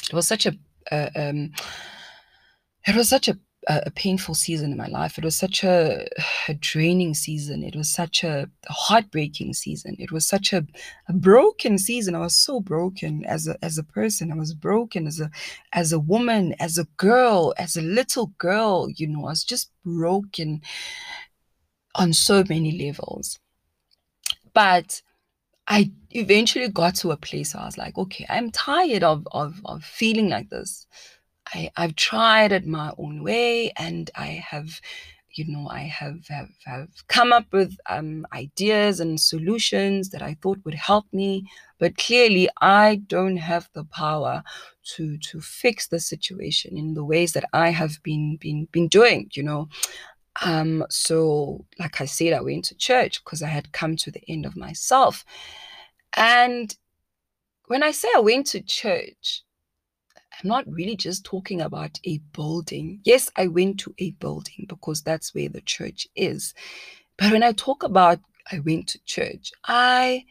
It 0.08 0.14
was 0.14 0.26
such 0.26 0.46
a, 0.46 0.56
uh, 0.90 1.10
um, 1.16 1.52
it 2.86 2.96
was 2.96 3.08
such 3.08 3.28
a 3.28 3.38
a, 3.68 3.90
painful 3.90 4.34
season 4.34 4.72
in 4.72 4.78
my 4.78 4.86
life. 4.86 5.18
It 5.18 5.24
was 5.24 5.36
such 5.36 5.62
a, 5.62 6.06
a 6.48 6.54
draining 6.54 7.14
season. 7.14 7.62
It 7.62 7.76
was 7.76 7.90
such 7.90 8.24
a, 8.24 8.48
heartbreaking 8.68 9.54
season. 9.54 9.96
It 9.98 10.10
was 10.12 10.26
such 10.26 10.52
a, 10.52 10.66
a 11.08 11.12
broken 11.12 11.78
season. 11.78 12.14
I 12.14 12.20
was 12.20 12.36
so 12.36 12.60
broken 12.60 13.24
as 13.24 13.46
a 13.46 13.56
as 13.62 13.78
a 13.78 13.82
person. 13.82 14.32
I 14.32 14.36
was 14.36 14.54
broken 14.54 15.06
as 15.06 15.20
a 15.20 15.30
as 15.72 15.92
a 15.92 15.98
woman, 15.98 16.54
as 16.58 16.78
a 16.78 16.84
girl, 16.96 17.54
as 17.58 17.76
a 17.76 17.82
little 17.82 18.32
girl. 18.38 18.88
You 18.94 19.08
know, 19.08 19.26
I 19.26 19.30
was 19.30 19.44
just 19.44 19.70
broken 19.84 20.62
on 21.94 22.12
so 22.12 22.44
many 22.48 22.72
levels. 22.72 23.38
But 24.54 25.02
I 25.68 25.90
eventually 26.10 26.68
got 26.68 26.94
to 26.96 27.10
a 27.12 27.16
place 27.16 27.54
where 27.54 27.62
I 27.62 27.66
was 27.66 27.78
like, 27.78 27.96
okay, 27.98 28.26
I'm 28.28 28.50
tired 28.50 29.02
of 29.04 29.26
of, 29.32 29.60
of 29.64 29.84
feeling 29.84 30.28
like 30.28 30.50
this. 30.50 30.86
I, 31.54 31.70
I've 31.76 31.96
tried 31.96 32.52
it 32.52 32.66
my 32.66 32.92
own 32.98 33.22
way 33.22 33.72
and 33.76 34.10
I 34.14 34.44
have 34.50 34.80
you 35.34 35.44
know 35.46 35.68
i 35.70 35.80
have 35.80 36.26
have, 36.28 36.48
have 36.64 36.88
come 37.06 37.32
up 37.32 37.46
with 37.52 37.76
um, 37.88 38.26
ideas 38.32 38.98
and 38.98 39.20
solutions 39.20 40.10
that 40.10 40.22
i 40.22 40.34
thought 40.42 40.58
would 40.64 40.74
help 40.74 41.06
me 41.12 41.44
but 41.78 41.96
clearly 41.96 42.48
i 42.60 42.96
don't 43.06 43.36
have 43.36 43.68
the 43.74 43.84
power 43.84 44.42
to 44.82 45.18
to 45.18 45.40
fix 45.40 45.86
the 45.88 46.00
situation 46.00 46.76
in 46.76 46.94
the 46.94 47.04
ways 47.04 47.32
that 47.32 47.44
i 47.52 47.70
have 47.70 48.02
been 48.02 48.36
been 48.40 48.66
been 48.72 48.88
doing 48.88 49.28
you 49.34 49.42
know 49.42 49.68
um 50.44 50.84
so 50.88 51.64
like 51.78 52.00
i 52.00 52.04
said 52.04 52.32
i 52.32 52.40
went 52.40 52.64
to 52.64 52.74
church 52.76 53.22
because 53.24 53.42
i 53.42 53.48
had 53.48 53.72
come 53.72 53.96
to 53.96 54.10
the 54.10 54.22
end 54.28 54.46
of 54.46 54.56
myself 54.56 55.24
and 56.16 56.76
when 57.66 57.82
i 57.82 57.90
say 57.90 58.08
i 58.16 58.20
went 58.20 58.46
to 58.46 58.60
church 58.60 59.42
I'm 60.40 60.48
not 60.48 60.70
really 60.70 60.96
just 60.96 61.24
talking 61.24 61.60
about 61.60 61.98
a 62.04 62.18
building. 62.32 63.00
Yes, 63.04 63.28
I 63.36 63.48
went 63.48 63.80
to 63.80 63.94
a 63.98 64.12
building 64.12 64.66
because 64.68 65.02
that's 65.02 65.34
where 65.34 65.48
the 65.48 65.62
church 65.62 66.06
is. 66.14 66.54
But 67.16 67.32
when 67.32 67.42
I 67.42 67.52
talk 67.52 67.82
about 67.82 68.20
I 68.50 68.60
went 68.60 68.88
to 68.88 69.04
church, 69.04 69.52
I 69.64 70.24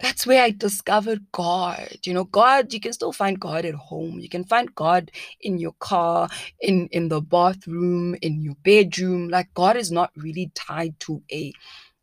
that's 0.00 0.26
where 0.26 0.42
I 0.42 0.50
discovered 0.50 1.26
God. 1.32 1.98
You 2.04 2.14
know, 2.14 2.24
God, 2.24 2.72
you 2.72 2.80
can 2.80 2.92
still 2.92 3.12
find 3.12 3.38
God 3.38 3.64
at 3.64 3.74
home. 3.74 4.18
You 4.18 4.28
can 4.28 4.44
find 4.44 4.74
God 4.74 5.10
in 5.40 5.58
your 5.58 5.74
car, 5.78 6.28
in 6.60 6.88
in 6.88 7.08
the 7.08 7.20
bathroom, 7.20 8.16
in 8.22 8.40
your 8.42 8.56
bedroom. 8.64 9.28
Like 9.28 9.52
God 9.54 9.76
is 9.76 9.92
not 9.92 10.10
really 10.16 10.50
tied 10.54 10.98
to 11.00 11.22
a 11.32 11.52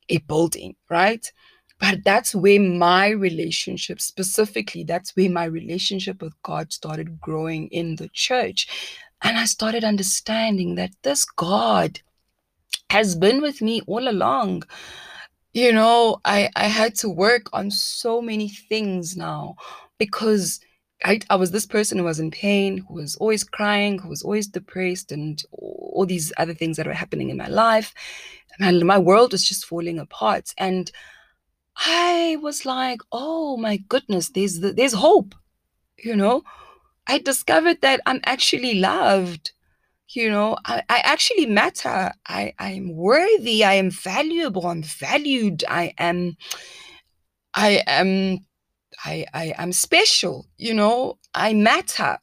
a 0.09 0.19
building, 0.19 0.75
right? 0.89 1.31
But 1.79 2.03
that's 2.03 2.33
where 2.33 2.59
my 2.59 3.09
relationship, 3.09 4.01
specifically, 4.01 4.83
that's 4.83 5.15
where 5.15 5.29
my 5.29 5.45
relationship 5.45 6.21
with 6.21 6.33
God 6.41 6.73
started 6.73 7.21
growing 7.21 7.67
in 7.67 7.97
the 7.97 8.09
church. 8.09 8.67
And 9.21 9.37
I 9.37 9.45
started 9.45 9.83
understanding 9.83 10.75
that 10.75 10.91
this 11.03 11.25
God 11.25 11.99
has 12.89 13.15
been 13.15 13.41
with 13.41 13.61
me 13.61 13.81
all 13.87 14.07
along. 14.07 14.63
You 15.57 15.73
know, 15.73 16.21
I, 16.23 16.51
I 16.55 16.65
had 16.65 16.93
to 16.97 17.09
work 17.09 17.49
on 17.51 17.71
so 17.71 18.21
many 18.21 18.47
things 18.47 19.17
now 19.17 19.55
because 19.97 20.59
I, 21.03 21.19
I 21.31 21.35
was 21.35 21.49
this 21.49 21.65
person 21.65 21.97
who 21.97 22.03
was 22.03 22.19
in 22.19 22.29
pain, 22.29 22.85
who 22.87 22.93
was 22.93 23.15
always 23.15 23.43
crying, 23.43 23.97
who 23.97 24.07
was 24.07 24.21
always 24.21 24.45
depressed, 24.45 25.11
and 25.11 25.41
all 25.51 26.05
these 26.07 26.31
other 26.37 26.53
things 26.53 26.77
that 26.77 26.85
were 26.85 26.93
happening 26.93 27.31
in 27.31 27.37
my 27.37 27.47
life. 27.47 27.91
And 28.59 28.85
my 28.85 28.99
world 28.99 29.31
was 29.31 29.47
just 29.47 29.65
falling 29.65 29.97
apart. 29.97 30.53
And 30.59 30.91
I 31.75 32.37
was 32.39 32.63
like, 32.63 33.01
oh 33.11 33.57
my 33.57 33.77
goodness, 33.77 34.29
there's 34.29 34.59
the, 34.59 34.73
there's 34.73 34.93
hope. 34.93 35.33
You 35.97 36.15
know, 36.15 36.43
I 37.07 37.17
discovered 37.17 37.81
that 37.81 38.01
I'm 38.05 38.19
actually 38.25 38.75
loved. 38.75 39.53
You 40.09 40.29
know, 40.29 40.57
I, 40.65 40.83
I 40.89 40.99
actually 40.99 41.45
matter. 41.45 42.11
I, 42.27 42.53
I'm 42.59 42.95
worthy. 42.95 43.63
I 43.63 43.73
am 43.73 43.91
valuable. 43.91 44.65
I'm 44.67 44.83
valued. 44.83 45.65
I 45.67 45.93
am, 45.97 46.37
I 47.53 47.83
am, 47.85 48.45
I, 49.03 49.25
I 49.33 49.53
am 49.57 49.73
special. 49.73 50.47
You 50.57 50.73
know, 50.73 51.17
I 51.33 51.53
matter. 51.53 52.19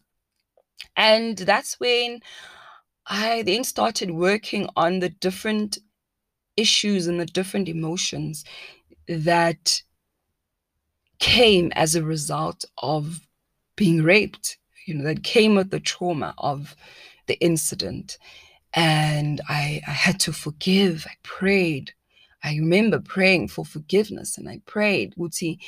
And 0.96 1.36
that's 1.36 1.78
when 1.78 2.20
I 3.06 3.42
then 3.42 3.64
started 3.64 4.10
working 4.12 4.68
on 4.76 5.00
the 5.00 5.10
different 5.10 5.78
issues 6.56 7.06
and 7.06 7.20
the 7.20 7.26
different 7.26 7.68
emotions 7.68 8.44
that 9.08 9.82
came 11.18 11.72
as 11.74 11.94
a 11.94 12.02
result 12.02 12.64
of 12.78 13.20
being 13.76 14.02
raped, 14.02 14.58
you 14.86 14.94
know, 14.94 15.04
that 15.04 15.22
came 15.22 15.54
with 15.54 15.70
the 15.70 15.80
trauma 15.80 16.34
of 16.38 16.76
the 17.26 17.38
incident. 17.40 18.18
And 18.72 19.40
I, 19.48 19.80
I 19.86 19.90
had 19.92 20.20
to 20.20 20.32
forgive. 20.32 21.06
I 21.08 21.14
prayed. 21.22 21.92
I 22.42 22.56
remember 22.56 23.00
praying 23.00 23.48
for 23.48 23.64
forgiveness 23.64 24.36
and 24.36 24.48
I 24.48 24.60
prayed, 24.66 25.14
Uti, 25.16 25.58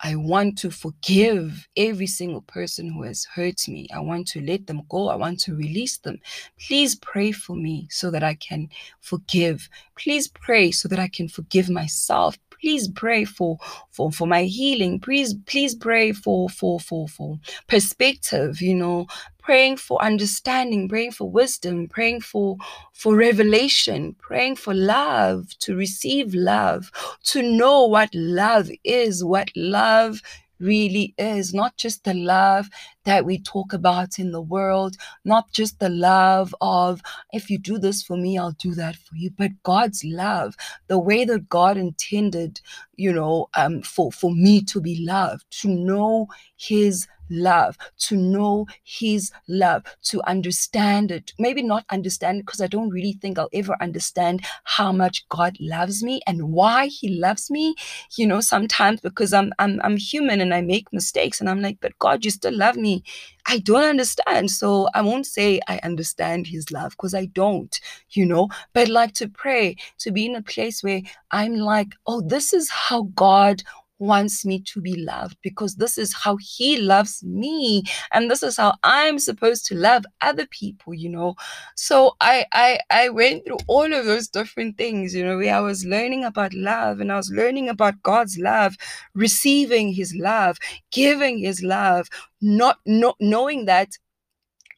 I 0.00 0.14
want 0.14 0.58
to 0.58 0.70
forgive 0.70 1.66
every 1.76 2.06
single 2.06 2.42
person 2.42 2.92
who 2.92 3.02
has 3.02 3.24
hurt 3.24 3.66
me. 3.66 3.88
I 3.92 3.98
want 3.98 4.28
to 4.28 4.40
let 4.40 4.66
them 4.66 4.82
go. 4.88 5.08
I 5.08 5.16
want 5.16 5.40
to 5.40 5.56
release 5.56 5.98
them. 5.98 6.18
Please 6.60 6.94
pray 6.94 7.32
for 7.32 7.56
me 7.56 7.88
so 7.90 8.10
that 8.12 8.22
I 8.22 8.34
can 8.34 8.68
forgive. 9.00 9.68
Please 9.96 10.28
pray 10.28 10.70
so 10.70 10.86
that 10.88 11.00
I 11.00 11.08
can 11.08 11.28
forgive 11.28 11.68
myself 11.68 12.38
please 12.60 12.88
pray 12.88 13.24
for 13.24 13.56
for 13.90 14.10
for 14.10 14.26
my 14.26 14.44
healing 14.44 14.98
please 14.98 15.34
please 15.46 15.74
pray 15.74 16.12
for 16.12 16.48
for 16.48 16.80
for 16.80 17.06
for 17.08 17.38
perspective 17.66 18.60
you 18.60 18.74
know 18.74 19.06
praying 19.48 19.76
for 19.78 20.02
understanding 20.02 20.88
praying 20.88 21.12
for 21.12 21.30
wisdom 21.30 21.88
praying 21.88 22.20
for 22.20 22.56
for 22.92 23.16
revelation 23.16 24.14
praying 24.18 24.54
for 24.54 24.74
love 24.74 25.46
to 25.58 25.74
receive 25.74 26.34
love 26.34 26.90
to 27.24 27.40
know 27.42 27.86
what 27.86 28.10
love 28.14 28.70
is 28.84 29.24
what 29.24 29.48
love 29.56 30.20
really 30.60 31.14
is. 31.18 31.54
Not 31.54 31.76
just 31.76 32.04
the 32.04 32.14
love 32.14 32.68
that 33.04 33.24
we 33.24 33.38
talk 33.40 33.72
about 33.72 34.18
in 34.18 34.32
the 34.32 34.40
world, 34.40 34.96
not 35.24 35.50
just 35.52 35.78
the 35.78 35.88
love 35.88 36.54
of, 36.60 37.00
if 37.32 37.48
you 37.50 37.58
do 37.58 37.78
this 37.78 38.02
for 38.02 38.16
me, 38.16 38.38
I'll 38.38 38.52
do 38.52 38.74
that 38.74 38.96
for 38.96 39.14
you, 39.16 39.30
but 39.30 39.50
God's 39.62 40.04
love, 40.04 40.56
the 40.88 40.98
way 40.98 41.24
that 41.24 41.48
God 41.48 41.76
intended, 41.76 42.60
you 42.98 43.12
know, 43.12 43.48
um, 43.54 43.82
for, 43.82 44.12
for 44.12 44.32
me 44.34 44.60
to 44.62 44.80
be 44.80 45.04
loved, 45.06 45.44
to 45.62 45.68
know 45.68 46.26
His 46.56 47.06
love, 47.30 47.78
to 47.98 48.16
know 48.16 48.66
His 48.84 49.30
love, 49.48 49.84
to 50.04 50.22
understand 50.28 51.10
it. 51.10 51.32
Maybe 51.38 51.62
not 51.62 51.84
understand 51.90 52.40
because 52.44 52.60
I 52.60 52.66
don't 52.66 52.90
really 52.90 53.12
think 53.12 53.38
I'll 53.38 53.48
ever 53.52 53.76
understand 53.80 54.44
how 54.64 54.92
much 54.92 55.28
God 55.28 55.56
loves 55.60 56.02
me 56.02 56.20
and 56.26 56.52
why 56.52 56.86
He 56.88 57.08
loves 57.08 57.50
me. 57.50 57.74
You 58.16 58.26
know, 58.26 58.40
sometimes 58.40 59.00
because 59.00 59.32
I'm 59.32 59.52
I'm 59.58 59.80
I'm 59.82 59.96
human 59.96 60.40
and 60.40 60.52
I 60.52 60.60
make 60.60 60.92
mistakes, 60.92 61.40
and 61.40 61.48
I'm 61.48 61.62
like, 61.62 61.78
but 61.80 61.98
God, 61.98 62.24
you 62.24 62.30
still 62.30 62.56
love 62.56 62.76
me. 62.76 63.02
I 63.48 63.58
don't 63.60 63.84
understand. 63.84 64.50
So 64.50 64.88
I 64.94 65.00
won't 65.00 65.26
say 65.26 65.60
I 65.68 65.80
understand 65.82 66.46
his 66.46 66.70
love 66.70 66.90
because 66.90 67.14
I 67.14 67.26
don't, 67.26 67.74
you 68.10 68.26
know, 68.26 68.48
but 68.74 68.88
like 68.88 69.14
to 69.14 69.28
pray, 69.28 69.76
to 70.00 70.12
be 70.12 70.26
in 70.26 70.36
a 70.36 70.42
place 70.42 70.82
where 70.82 71.00
I'm 71.30 71.56
like, 71.56 71.94
oh, 72.06 72.20
this 72.20 72.52
is 72.52 72.68
how 72.70 73.04
God 73.14 73.62
wants 73.98 74.44
me 74.44 74.60
to 74.60 74.80
be 74.80 74.96
loved 74.96 75.36
because 75.42 75.76
this 75.76 75.98
is 75.98 76.14
how 76.14 76.36
he 76.36 76.80
loves 76.80 77.22
me 77.24 77.82
and 78.12 78.30
this 78.30 78.42
is 78.42 78.56
how 78.56 78.74
i'm 78.82 79.18
supposed 79.18 79.66
to 79.66 79.74
love 79.74 80.04
other 80.20 80.46
people 80.46 80.94
you 80.94 81.08
know? 81.08 81.34
So 81.74 82.16
i 82.20 82.44
i 82.52 82.78
i 82.90 83.08
went 83.08 83.44
through 83.44 83.58
all 83.66 83.92
of 83.92 84.06
those 84.06 84.28
different 84.28 84.76
things 84.76 85.14
you 85.14 85.24
know 85.24 85.36
where 85.36 85.54
i 85.54 85.60
was 85.60 85.84
learning 85.84 86.24
about 86.24 86.54
love 86.54 87.00
and 87.00 87.12
i 87.12 87.16
was 87.16 87.30
learning 87.30 87.68
about 87.68 88.02
god's 88.02 88.38
love 88.38 88.76
receiving 89.14 89.92
his 89.92 90.14
love 90.14 90.58
giving 90.90 91.38
his 91.38 91.62
love 91.62 92.08
not 92.40 92.78
not 92.86 93.16
knowing 93.20 93.64
that 93.66 93.96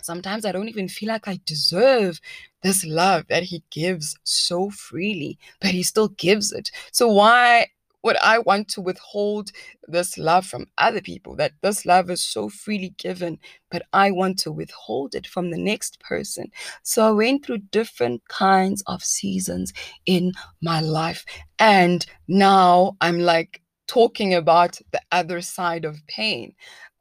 sometimes 0.03 0.45
i 0.45 0.53
don't 0.53 0.69
even 0.69 0.89
feel 0.89 1.09
like 1.09 1.29
i 1.29 1.39
deserve 1.45 2.21
this 2.63 2.85
love 2.85 3.27
that 3.29 3.43
he 3.43 3.63
gives 3.71 4.17
so 4.25 4.71
freely 4.71 5.39
but 5.61 5.71
he 5.71 5.83
still 5.83 6.09
gives 6.09 6.53
it. 6.53 6.71
So 6.93 7.09
why 7.09 7.69
would 8.03 8.17
I 8.23 8.39
want 8.39 8.69
to 8.69 8.81
withhold 8.81 9.51
this 9.87 10.17
love 10.17 10.47
from 10.47 10.67
other 10.79 11.01
people? 11.01 11.37
That 11.37 11.53
this 11.61 11.85
love 11.85 12.11
is 12.11 12.23
so 12.23 12.49
freely 12.49 12.95
given, 12.97 13.39
but 13.71 13.83
I 13.93 14.11
want 14.11 14.39
to 14.41 14.53
withhold 14.53 15.15
it 15.15 15.27
from 15.27 15.51
the 15.51 15.59
next 15.59 16.01
person. 16.01 16.51
So 16.83 17.07
I 17.07 17.13
went 17.13 17.45
through 17.45 17.59
different 17.59 18.27
kinds 18.29 18.83
of 18.87 19.05
seasons 19.05 19.73
in 20.07 20.33
my 20.63 20.81
life. 20.81 21.25
And 21.59 22.07
now 22.27 22.97
I'm 23.01 23.21
like 23.21 23.61
talking 23.87 24.35
about 24.35 24.79
the 24.93 25.01
other 25.13 25.41
side 25.41 25.85
of 25.85 26.07
pain, 26.07 26.55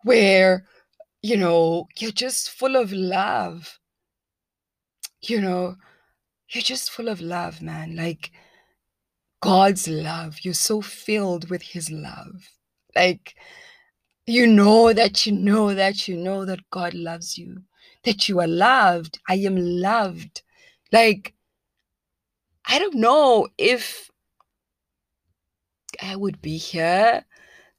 where, 0.04 0.66
you 1.22 1.38
know, 1.38 1.88
you're 1.98 2.12
just 2.12 2.50
full 2.50 2.76
of 2.76 2.92
love. 2.92 3.80
You 5.22 5.40
know, 5.42 5.76
you're 6.50 6.62
just 6.64 6.92
full 6.92 7.10
of 7.10 7.22
love, 7.22 7.62
man. 7.62 7.96
Like, 7.96 8.32
God's 9.41 9.88
love. 9.88 10.39
You're 10.41 10.54
so 10.54 10.82
filled 10.82 11.49
with 11.49 11.62
His 11.62 11.89
love. 11.91 12.49
Like, 12.95 13.36
you 14.25 14.45
know 14.45 14.93
that 14.93 15.25
you 15.25 15.32
know 15.32 15.73
that 15.73 16.08
you 16.08 16.17
know 16.17 16.45
that 16.45 16.69
God 16.69 16.93
loves 16.93 17.38
you, 17.38 17.63
that 18.04 18.30
you 18.30 18.39
are 18.39 18.47
loved. 18.47 19.19
I 19.28 19.36
am 19.36 19.56
loved. 19.56 20.43
Like, 20.91 21.34
I 22.65 22.78
don't 22.80 22.95
know 22.95 23.47
if 23.58 24.12
I 26.02 26.15
would 26.15 26.41
be 26.41 26.58
here 26.58 27.25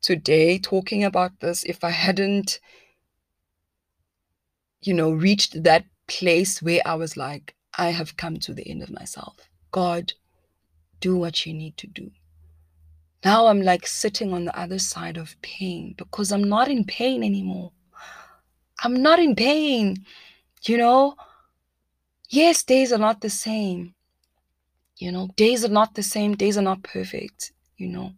today 0.01 0.59
talking 0.59 1.05
about 1.05 1.39
this 1.41 1.63
if 1.65 1.85
I 1.85 1.91
hadn't, 1.91 2.59
you 4.83 4.95
know, 4.95 5.13
reached 5.13 5.63
that 5.63 5.85
place 6.09 6.61
where 6.61 6.81
I 6.85 6.95
was 6.95 7.17
like, 7.17 7.55
I 7.79 7.91
have 7.91 8.17
come 8.17 8.39
to 8.39 8.53
the 8.53 8.69
end 8.69 8.83
of 8.83 8.91
myself. 8.91 9.37
God, 9.71 10.13
do 11.01 11.17
what 11.17 11.47
you 11.47 11.55
need 11.55 11.77
to 11.79 11.87
do. 11.87 12.11
Now 13.25 13.49
I'm 13.49 13.61
like 13.63 13.87
sitting 13.87 14.33
on 14.33 14.45
the 14.45 14.59
other 14.59 14.79
side 14.79 15.17
of 15.17 15.41
pain 15.43 15.95
because 15.97 16.33
I'm 16.33 16.45
not 16.45 16.69
in 16.69 16.85
pain 16.85 17.23
anymore. 17.23 17.73
I'm 18.83 19.03
not 19.03 19.19
in 19.19 19.35
pain. 19.35 20.07
You 20.63 20.79
know, 20.79 21.17
yes, 22.29 22.63
days 22.63 22.93
are 22.93 22.99
not 22.99 23.21
the 23.21 23.31
same. 23.31 23.95
You 24.97 25.13
know, 25.13 25.29
days 25.37 25.65
are 25.65 25.69
not 25.69 25.95
the 25.95 26.03
same. 26.03 26.35
Days 26.35 26.57
are 26.57 26.63
not 26.63 26.83
perfect. 26.83 27.53
You 27.77 27.89
know, 27.89 28.13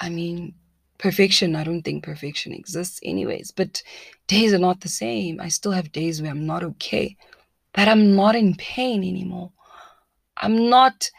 I 0.00 0.08
mean, 0.08 0.54
perfection, 0.98 1.56
I 1.56 1.64
don't 1.64 1.82
think 1.82 2.04
perfection 2.04 2.52
exists, 2.52 3.00
anyways, 3.02 3.50
but 3.50 3.82
days 4.26 4.54
are 4.54 4.58
not 4.58 4.80
the 4.80 4.88
same. 4.88 5.40
I 5.40 5.48
still 5.48 5.72
have 5.72 5.92
days 5.92 6.22
where 6.22 6.30
I'm 6.30 6.46
not 6.46 6.62
okay, 6.62 7.16
but 7.72 7.88
I'm 7.88 8.14
not 8.14 8.36
in 8.36 8.54
pain 8.54 9.04
anymore. 9.04 9.52
I'm 10.36 10.70
not 10.70 11.10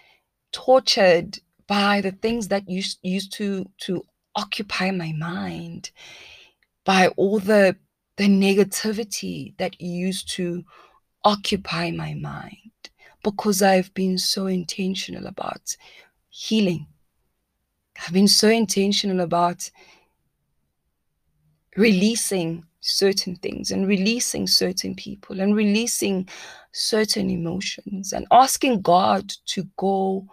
tortured 0.54 1.40
by 1.68 2.00
the 2.00 2.12
things 2.12 2.48
that 2.48 2.70
used 2.70 3.00
used 3.02 3.34
to 3.34 3.70
to 3.80 4.02
occupy 4.36 4.92
my 4.92 5.12
mind 5.14 5.92
by 6.86 7.08
all 7.18 7.40
the 7.40 7.76
the 8.18 8.28
negativity 8.28 9.58
that 9.58 9.82
used 9.82 10.30
to 10.30 10.64
occupy 11.26 11.92
my 11.92 12.14
mind 12.14 12.72
because 13.24 13.62
I've 13.62 13.94
been 13.94 14.18
so 14.18 14.48
intentional 14.48 15.26
about 15.26 15.76
healing. 16.30 16.88
I've 18.06 18.14
been 18.14 18.28
so 18.28 18.50
intentional 18.50 19.22
about 19.22 19.70
releasing 21.76 22.66
certain 22.82 23.36
things 23.38 23.72
and 23.72 23.88
releasing 23.88 24.46
certain 24.46 24.94
people 24.94 25.40
and 25.40 25.56
releasing 25.56 26.28
certain 26.74 27.30
emotions 27.30 28.12
and 28.12 28.28
asking 28.32 28.82
God 28.82 29.34
to 29.48 29.64
go 29.78 30.28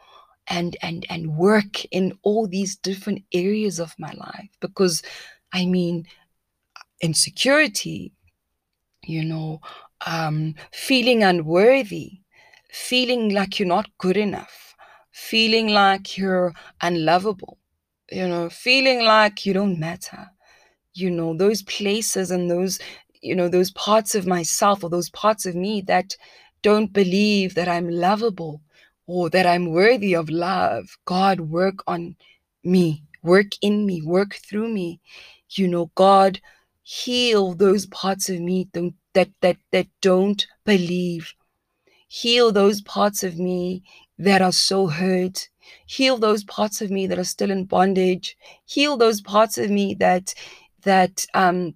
and 0.50 0.76
and 0.82 1.06
and 1.10 1.36
work 1.36 1.84
in 1.86 2.12
all 2.22 2.46
these 2.46 2.76
different 2.76 3.22
areas 3.32 3.80
of 3.80 3.94
my 3.98 4.12
life 4.12 4.50
because 4.60 5.02
i 5.52 5.64
mean 5.66 6.06
insecurity 7.00 8.12
you 9.04 9.24
know 9.24 9.60
um 10.06 10.54
feeling 10.72 11.22
unworthy 11.22 12.20
feeling 12.70 13.30
like 13.34 13.58
you're 13.58 13.68
not 13.68 13.88
good 13.98 14.16
enough 14.16 14.74
feeling 15.12 15.68
like 15.68 16.16
you're 16.18 16.52
unlovable 16.82 17.58
you 18.10 18.26
know 18.26 18.48
feeling 18.50 19.04
like 19.04 19.46
you 19.46 19.52
don't 19.54 19.78
matter 19.78 20.30
you 20.94 21.10
know 21.10 21.36
those 21.36 21.62
places 21.62 22.30
and 22.30 22.50
those 22.50 22.78
you 23.22 23.34
know 23.34 23.48
those 23.48 23.70
parts 23.72 24.14
of 24.14 24.26
myself 24.26 24.84
or 24.84 24.90
those 24.90 25.10
parts 25.10 25.46
of 25.46 25.54
me 25.54 25.80
that 25.82 26.16
don't 26.62 26.92
believe 26.92 27.54
that 27.54 27.68
i'm 27.68 27.88
lovable 27.88 28.60
or 29.10 29.28
that 29.28 29.44
I'm 29.44 29.72
worthy 29.72 30.14
of 30.14 30.30
love. 30.30 30.96
God, 31.04 31.40
work 31.40 31.82
on 31.88 32.14
me, 32.62 33.02
work 33.24 33.48
in 33.60 33.84
me, 33.84 34.00
work 34.02 34.34
through 34.34 34.68
me. 34.68 35.00
You 35.50 35.66
know, 35.66 35.90
God, 35.96 36.40
heal 36.84 37.54
those 37.54 37.86
parts 37.86 38.30
of 38.30 38.38
me 38.38 38.68
that 38.72 39.30
that 39.40 39.56
that 39.72 39.88
don't 40.00 40.46
believe. 40.64 41.34
Heal 42.06 42.52
those 42.52 42.80
parts 42.82 43.24
of 43.24 43.36
me 43.36 43.82
that 44.16 44.42
are 44.42 44.52
so 44.52 44.86
hurt. 44.86 45.48
Heal 45.86 46.16
those 46.16 46.44
parts 46.44 46.80
of 46.80 46.90
me 46.92 47.08
that 47.08 47.18
are 47.18 47.24
still 47.34 47.50
in 47.50 47.64
bondage. 47.64 48.36
Heal 48.64 48.96
those 48.96 49.20
parts 49.20 49.58
of 49.58 49.70
me 49.70 49.94
that 49.94 50.34
that 50.82 51.26
um 51.34 51.74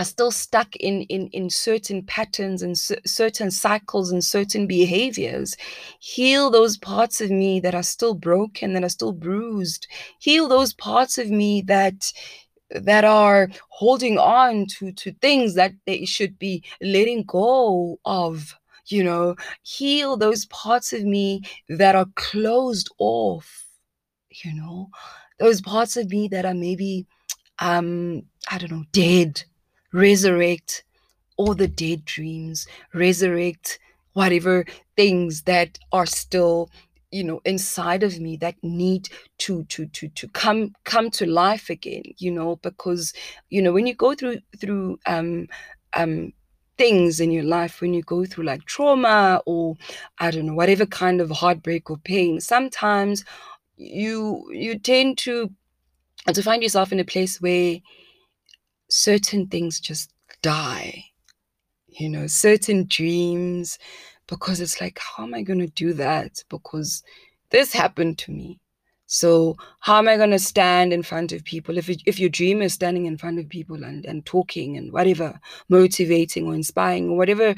are 0.00 0.04
still 0.04 0.30
stuck 0.30 0.74
in 0.76 1.02
in 1.02 1.28
in 1.28 1.50
certain 1.50 2.02
patterns 2.02 2.62
and 2.62 2.76
c- 2.78 2.96
certain 3.04 3.50
cycles 3.50 4.10
and 4.10 4.24
certain 4.24 4.66
behaviors 4.66 5.54
heal 6.00 6.50
those 6.50 6.78
parts 6.78 7.20
of 7.20 7.30
me 7.30 7.60
that 7.60 7.74
are 7.74 7.82
still 7.82 8.14
broken 8.14 8.72
that 8.72 8.82
are 8.82 8.88
still 8.88 9.12
bruised. 9.12 9.86
Heal 10.18 10.48
those 10.48 10.72
parts 10.72 11.18
of 11.18 11.28
me 11.30 11.60
that 11.62 12.12
that 12.70 13.04
are 13.04 13.50
holding 13.68 14.16
on 14.18 14.66
to 14.78 14.92
to 14.92 15.12
things 15.20 15.54
that 15.54 15.72
they 15.86 16.04
should 16.06 16.38
be 16.38 16.64
letting 16.80 17.24
go 17.24 17.98
of 18.04 18.56
you 18.86 19.04
know? 19.04 19.36
Heal 19.62 20.16
those 20.16 20.46
parts 20.46 20.92
of 20.92 21.04
me 21.04 21.42
that 21.68 21.94
are 21.94 22.06
closed 22.16 22.88
off 22.98 23.66
you 24.44 24.54
know? 24.54 24.88
Those 25.38 25.60
parts 25.60 25.96
of 25.96 26.08
me 26.10 26.28
that 26.28 26.46
are 26.46 26.54
maybe 26.54 27.06
um 27.58 28.22
i 28.50 28.56
don't 28.58 28.70
know 28.72 28.84
dead 28.92 29.44
resurrect 29.92 30.84
all 31.36 31.54
the 31.54 31.68
dead 31.68 32.04
dreams, 32.04 32.66
resurrect 32.94 33.78
whatever 34.12 34.64
things 34.96 35.42
that 35.42 35.78
are 35.92 36.06
still 36.06 36.70
you 37.12 37.24
know 37.24 37.40
inside 37.44 38.02
of 38.04 38.20
me 38.20 38.36
that 38.36 38.54
need 38.62 39.08
to 39.38 39.64
to 39.64 39.86
to 39.86 40.08
to 40.10 40.28
come 40.28 40.74
come 40.84 41.10
to 41.10 41.26
life 41.26 41.68
again 41.70 42.02
you 42.18 42.30
know 42.30 42.56
because 42.56 43.12
you 43.50 43.60
know 43.60 43.72
when 43.72 43.86
you 43.86 43.94
go 43.94 44.14
through 44.14 44.38
through 44.60 44.98
um 45.06 45.48
um 45.94 46.32
things 46.78 47.20
in 47.20 47.30
your 47.30 47.42
life 47.44 47.80
when 47.80 47.92
you 47.94 48.02
go 48.02 48.24
through 48.24 48.44
like 48.44 48.64
trauma 48.64 49.42
or 49.44 49.76
i 50.18 50.30
don't 50.30 50.46
know 50.46 50.54
whatever 50.54 50.86
kind 50.86 51.20
of 51.20 51.30
heartbreak 51.30 51.90
or 51.90 51.98
pain 51.98 52.40
sometimes 52.40 53.24
you 53.76 54.44
you 54.52 54.78
tend 54.78 55.18
to 55.18 55.50
to 56.32 56.42
find 56.42 56.62
yourself 56.62 56.92
in 56.92 57.00
a 57.00 57.04
place 57.04 57.40
where 57.40 57.78
certain 58.90 59.46
things 59.46 59.80
just 59.80 60.12
die, 60.42 61.04
you 61.88 62.08
know, 62.08 62.26
certain 62.26 62.86
dreams, 62.88 63.78
because 64.26 64.60
it's 64.60 64.80
like, 64.80 64.98
how 64.98 65.24
am 65.24 65.34
I 65.34 65.42
going 65.42 65.60
to 65.60 65.66
do 65.68 65.92
that? 65.94 66.42
Because 66.48 67.02
this 67.50 67.72
happened 67.72 68.18
to 68.18 68.32
me. 68.32 68.60
So 69.06 69.56
how 69.80 69.98
am 69.98 70.06
I 70.06 70.16
going 70.16 70.30
to 70.30 70.38
stand 70.38 70.92
in 70.92 71.02
front 71.02 71.32
of 71.32 71.42
people? 71.42 71.76
If, 71.76 71.88
it, 71.90 72.00
if 72.06 72.20
your 72.20 72.28
dream 72.28 72.62
is 72.62 72.74
standing 72.74 73.06
in 73.06 73.18
front 73.18 73.40
of 73.40 73.48
people 73.48 73.82
and, 73.82 74.04
and 74.06 74.24
talking 74.24 74.76
and 74.76 74.92
whatever, 74.92 75.40
motivating 75.68 76.46
or 76.46 76.54
inspiring 76.54 77.08
or 77.08 77.16
whatever, 77.16 77.56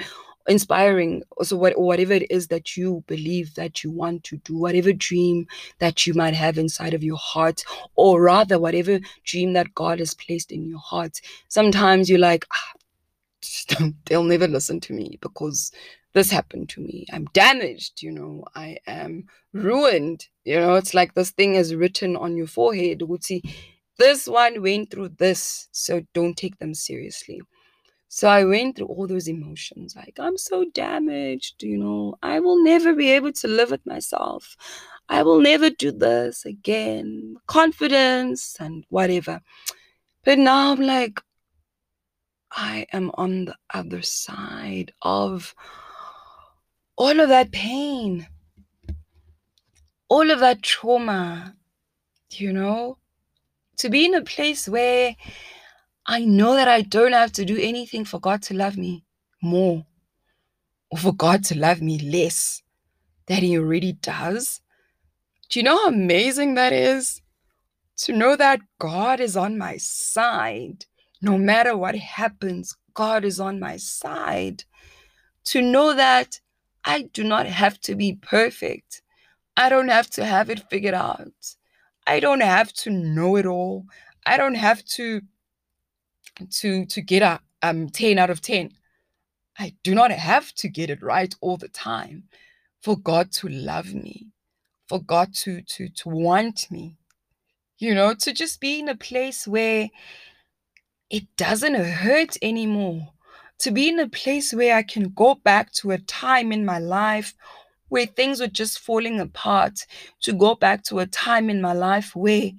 inspiring. 0.48 1.22
So 1.42 1.56
what 1.56 1.78
whatever 1.78 2.14
it 2.14 2.30
is 2.30 2.48
that 2.48 2.76
you 2.76 3.04
believe 3.06 3.54
that 3.54 3.84
you 3.84 3.90
want 3.90 4.24
to 4.24 4.36
do 4.38 4.56
whatever 4.56 4.92
dream 4.92 5.46
that 5.78 6.06
you 6.06 6.14
might 6.14 6.34
have 6.34 6.58
inside 6.58 6.94
of 6.94 7.04
your 7.04 7.16
heart 7.16 7.62
or 7.94 8.22
rather 8.22 8.58
whatever 8.58 9.00
dream 9.24 9.52
that 9.52 9.74
god 9.74 9.98
has 9.98 10.14
placed 10.14 10.50
in 10.52 10.66
your 10.66 10.78
heart 10.78 11.20
sometimes 11.48 12.08
you're 12.08 12.18
like 12.18 12.46
ah, 12.52 12.72
they'll 14.06 14.24
never 14.24 14.48
listen 14.48 14.80
to 14.80 14.92
me 14.92 15.18
because 15.20 15.72
this 16.14 16.30
happened 16.30 16.68
to 16.68 16.80
me. 16.80 17.06
I'm 17.12 17.24
damaged 17.32 18.02
you 18.02 18.12
know. 18.12 18.44
I 18.54 18.78
am 18.86 19.26
ruined. 19.52 20.28
You 20.44 20.56
know 20.60 20.74
it's 20.74 20.94
like 20.94 21.14
this 21.14 21.30
thing 21.30 21.54
is 21.54 21.74
written 21.74 22.16
on 22.16 22.36
your 22.36 22.46
forehead 22.46 23.02
would 23.02 23.24
see 23.24 23.42
this 23.98 24.26
one 24.26 24.62
went 24.62 24.90
through 24.90 25.10
this 25.10 25.68
so 25.70 26.02
don't 26.14 26.36
take 26.36 26.58
them 26.58 26.74
seriously 26.74 27.40
so 28.14 28.28
I 28.28 28.44
went 28.44 28.76
through 28.76 28.88
all 28.88 29.06
those 29.06 29.26
emotions 29.26 29.96
like, 29.96 30.18
I'm 30.20 30.36
so 30.36 30.66
damaged, 30.74 31.62
you 31.62 31.78
know, 31.78 32.18
I 32.22 32.40
will 32.40 32.62
never 32.62 32.92
be 32.92 33.10
able 33.10 33.32
to 33.32 33.48
live 33.48 33.70
with 33.70 33.86
myself. 33.86 34.54
I 35.08 35.22
will 35.22 35.40
never 35.40 35.70
do 35.70 35.90
this 35.90 36.44
again. 36.44 37.36
Confidence 37.46 38.58
and 38.60 38.84
whatever. 38.90 39.40
But 40.24 40.38
now 40.38 40.72
I'm 40.72 40.82
like, 40.82 41.22
I 42.50 42.84
am 42.92 43.10
on 43.14 43.46
the 43.46 43.56
other 43.72 44.02
side 44.02 44.92
of 45.00 45.54
all 46.96 47.18
of 47.18 47.30
that 47.30 47.50
pain, 47.50 48.28
all 50.10 50.30
of 50.30 50.40
that 50.40 50.62
trauma, 50.62 51.56
you 52.32 52.52
know, 52.52 52.98
to 53.78 53.88
be 53.88 54.04
in 54.04 54.12
a 54.12 54.22
place 54.22 54.68
where 54.68 55.16
I 56.06 56.24
know 56.24 56.54
that 56.54 56.68
I 56.68 56.82
don't 56.82 57.12
have 57.12 57.32
to 57.32 57.44
do 57.44 57.56
anything 57.58 58.04
for 58.04 58.18
God 58.18 58.42
to 58.42 58.54
love 58.54 58.76
me 58.76 59.04
more 59.40 59.86
or 60.90 60.98
for 60.98 61.12
God 61.12 61.44
to 61.44 61.58
love 61.58 61.80
me 61.80 61.98
less 61.98 62.62
than 63.26 63.42
He 63.42 63.56
already 63.56 63.92
does. 63.92 64.60
Do 65.48 65.60
you 65.60 65.64
know 65.64 65.76
how 65.76 65.88
amazing 65.88 66.54
that 66.54 66.72
is? 66.72 67.22
To 67.98 68.12
know 68.12 68.36
that 68.36 68.60
God 68.78 69.20
is 69.20 69.36
on 69.36 69.58
my 69.58 69.76
side. 69.76 70.86
No 71.20 71.38
matter 71.38 71.76
what 71.76 71.94
happens, 71.94 72.76
God 72.94 73.24
is 73.24 73.38
on 73.38 73.60
my 73.60 73.76
side. 73.76 74.64
To 75.46 75.62
know 75.62 75.94
that 75.94 76.40
I 76.84 77.02
do 77.12 77.22
not 77.22 77.46
have 77.46 77.80
to 77.82 77.94
be 77.94 78.14
perfect. 78.14 79.02
I 79.56 79.68
don't 79.68 79.88
have 79.88 80.10
to 80.10 80.24
have 80.24 80.50
it 80.50 80.68
figured 80.68 80.94
out. 80.94 81.54
I 82.06 82.18
don't 82.18 82.40
have 82.40 82.72
to 82.72 82.90
know 82.90 83.36
it 83.36 83.46
all. 83.46 83.86
I 84.26 84.36
don't 84.36 84.56
have 84.56 84.84
to 84.96 85.22
to 86.48 86.86
to 86.86 87.00
get 87.00 87.22
a 87.22 87.40
um 87.62 87.88
10 87.88 88.18
out 88.18 88.30
of 88.30 88.40
10. 88.40 88.70
I 89.58 89.74
do 89.82 89.94
not 89.94 90.10
have 90.10 90.52
to 90.54 90.68
get 90.68 90.90
it 90.90 91.02
right 91.02 91.34
all 91.40 91.56
the 91.56 91.68
time 91.68 92.24
for 92.80 92.96
God 92.96 93.30
to 93.32 93.48
love 93.48 93.94
me, 93.94 94.28
for 94.88 95.00
God 95.00 95.34
to 95.36 95.62
to 95.62 95.88
to 95.88 96.08
want 96.08 96.70
me. 96.70 96.96
You 97.78 97.94
know, 97.94 98.14
to 98.14 98.32
just 98.32 98.60
be 98.60 98.78
in 98.78 98.88
a 98.88 98.96
place 98.96 99.46
where 99.46 99.90
it 101.10 101.24
doesn't 101.36 101.74
hurt 101.74 102.36
anymore. 102.42 103.08
To 103.60 103.70
be 103.70 103.88
in 103.88 103.98
a 104.00 104.08
place 104.08 104.52
where 104.52 104.76
I 104.76 104.82
can 104.82 105.10
go 105.10 105.34
back 105.34 105.72
to 105.74 105.92
a 105.92 105.98
time 105.98 106.52
in 106.52 106.64
my 106.64 106.78
life 106.78 107.34
where 107.92 108.06
things 108.06 108.40
were 108.40 108.46
just 108.46 108.78
falling 108.78 109.20
apart, 109.20 109.86
to 110.22 110.32
go 110.32 110.54
back 110.54 110.82
to 110.82 111.00
a 111.00 111.06
time 111.06 111.50
in 111.50 111.60
my 111.60 111.74
life 111.74 112.16
where 112.16 112.50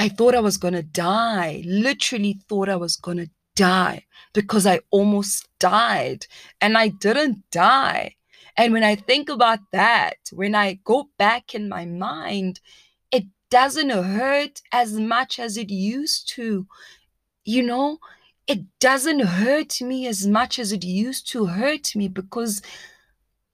I 0.00 0.08
thought 0.08 0.36
I 0.36 0.40
was 0.40 0.56
going 0.56 0.74
to 0.74 0.82
die, 0.82 1.62
literally 1.66 2.40
thought 2.48 2.68
I 2.68 2.76
was 2.76 2.94
going 2.96 3.16
to 3.16 3.28
die 3.56 4.04
because 4.32 4.64
I 4.64 4.78
almost 4.90 5.48
died 5.58 6.26
and 6.60 6.78
I 6.78 6.88
didn't 6.88 7.42
die. 7.50 8.14
And 8.56 8.72
when 8.72 8.84
I 8.84 8.94
think 8.94 9.28
about 9.28 9.58
that, 9.72 10.14
when 10.32 10.54
I 10.54 10.78
go 10.84 11.08
back 11.18 11.52
in 11.52 11.68
my 11.68 11.84
mind, 11.84 12.60
it 13.10 13.24
doesn't 13.50 13.90
hurt 13.90 14.62
as 14.70 14.92
much 14.92 15.40
as 15.40 15.56
it 15.56 15.70
used 15.70 16.28
to. 16.30 16.68
You 17.44 17.64
know, 17.64 17.98
it 18.46 18.60
doesn't 18.78 19.20
hurt 19.20 19.80
me 19.80 20.06
as 20.06 20.28
much 20.28 20.60
as 20.60 20.70
it 20.70 20.84
used 20.84 21.28
to 21.32 21.46
hurt 21.46 21.96
me 21.96 22.06
because 22.06 22.62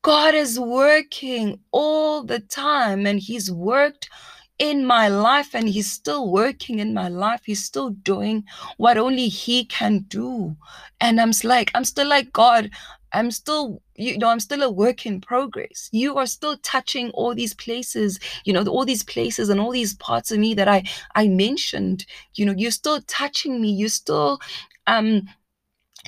God 0.03 0.35
is 0.35 0.61
working 0.61 1.61
all 1.71 2.23
the 2.23 2.41
time 2.41 3.07
and 3.07 3.19
He's 3.19 3.51
worked 3.51 4.11
in 4.59 4.87
my 4.87 5.09
life 5.09 5.55
and 5.55 5.69
he's 5.69 5.91
still 5.91 6.31
working 6.31 6.79
in 6.79 6.95
my 6.95 7.09
life. 7.09 7.43
He's 7.45 7.65
still 7.65 7.91
doing 7.91 8.45
what 8.77 8.97
only 8.97 9.29
he 9.29 9.65
can 9.65 10.01
do. 10.09 10.57
And 11.01 11.21
i'm 11.21 11.33
like 11.43 11.71
i'm 11.75 11.85
still 11.85 12.09
like 12.09 12.33
god. 12.33 12.71
I'm 13.13 13.31
still 13.31 13.81
you 13.97 14.19
know 14.19 14.29
i'm 14.29 14.41
still 14.41 14.63
a 14.63 14.71
work 14.71 15.07
in 15.07 15.21
progress. 15.21 15.89
You 15.93 16.17
are 16.19 16.27
still 16.27 16.57
touching 16.59 17.11
all 17.11 17.35
these 17.35 17.55
places 17.55 18.19
you 18.45 18.53
know 18.53 18.65
all 18.65 18.85
these 18.85 19.03
places 19.05 19.49
and 19.49 19.61
all 19.61 19.73
these 19.73 19.95
parts 19.95 20.31
of 20.31 20.39
me 20.39 20.55
that 20.55 20.69
i 20.69 20.85
i 21.15 21.29
mentioned. 21.29 22.07
You 22.35 22.47
know 22.47 22.55
you're 22.57 22.71
still 22.71 23.01
touching 23.03 23.61
me. 23.61 23.71
You're 23.71 23.89
still 23.89 24.41
um 24.87 25.29